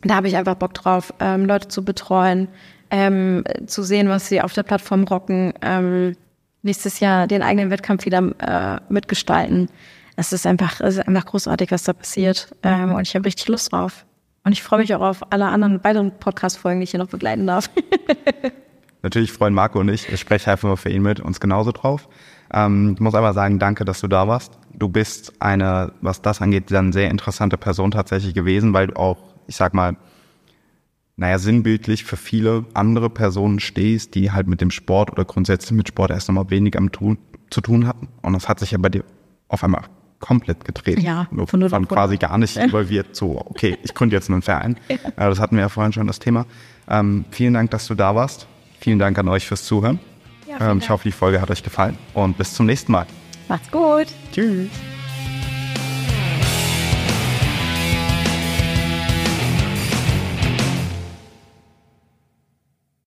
[0.01, 2.47] da habe ich einfach Bock drauf, ähm, Leute zu betreuen,
[2.89, 5.53] ähm, zu sehen, was sie auf der Plattform rocken.
[5.61, 6.15] Ähm,
[6.61, 9.69] nächstes Jahr den eigenen Wettkampf wieder äh, mitgestalten.
[10.15, 12.53] Es ist einfach, es ist einfach großartig, was da passiert.
[12.63, 14.05] Ähm, und ich habe richtig Lust drauf.
[14.43, 17.45] Und ich freue mich auch auf alle anderen weiteren Podcast-Folgen, die ich hier noch begleiten
[17.45, 17.69] darf.
[19.01, 22.09] Natürlich freuen Marco und ich, ich spreche einfach mal für ihn mit, uns genauso drauf.
[22.53, 24.57] Ähm, ich muss aber sagen, danke, dass du da warst.
[24.73, 29.28] Du bist eine, was das angeht, dann sehr interessante Person tatsächlich gewesen, weil du auch,
[29.49, 29.97] ich sag mal,
[31.17, 35.87] naja, sinnbildlich für viele andere Personen stehst, die halt mit dem Sport oder grundsätzlich mit
[35.89, 37.17] Sport erst einmal wenig am tun,
[37.49, 38.07] zu tun hatten.
[38.21, 39.03] Und das hat sich ja bei dir
[39.49, 39.81] auf einmal
[40.19, 40.99] komplett gedreht.
[40.99, 44.77] Ja, von null waren quasi gar nicht involviert, so, okay, ich gründe jetzt einen Verein.
[44.87, 46.45] Äh, Das hatten wir ja vorhin schon das Thema.
[46.89, 48.47] Ähm, vielen Dank, dass du da warst.
[48.79, 49.99] Vielen Dank an euch fürs Zuhören.
[50.47, 53.05] Ja, ähm, ich hoffe, die Folge hat euch gefallen und bis zum nächsten Mal.
[53.49, 54.07] Macht's gut.
[54.31, 54.69] Tschüss.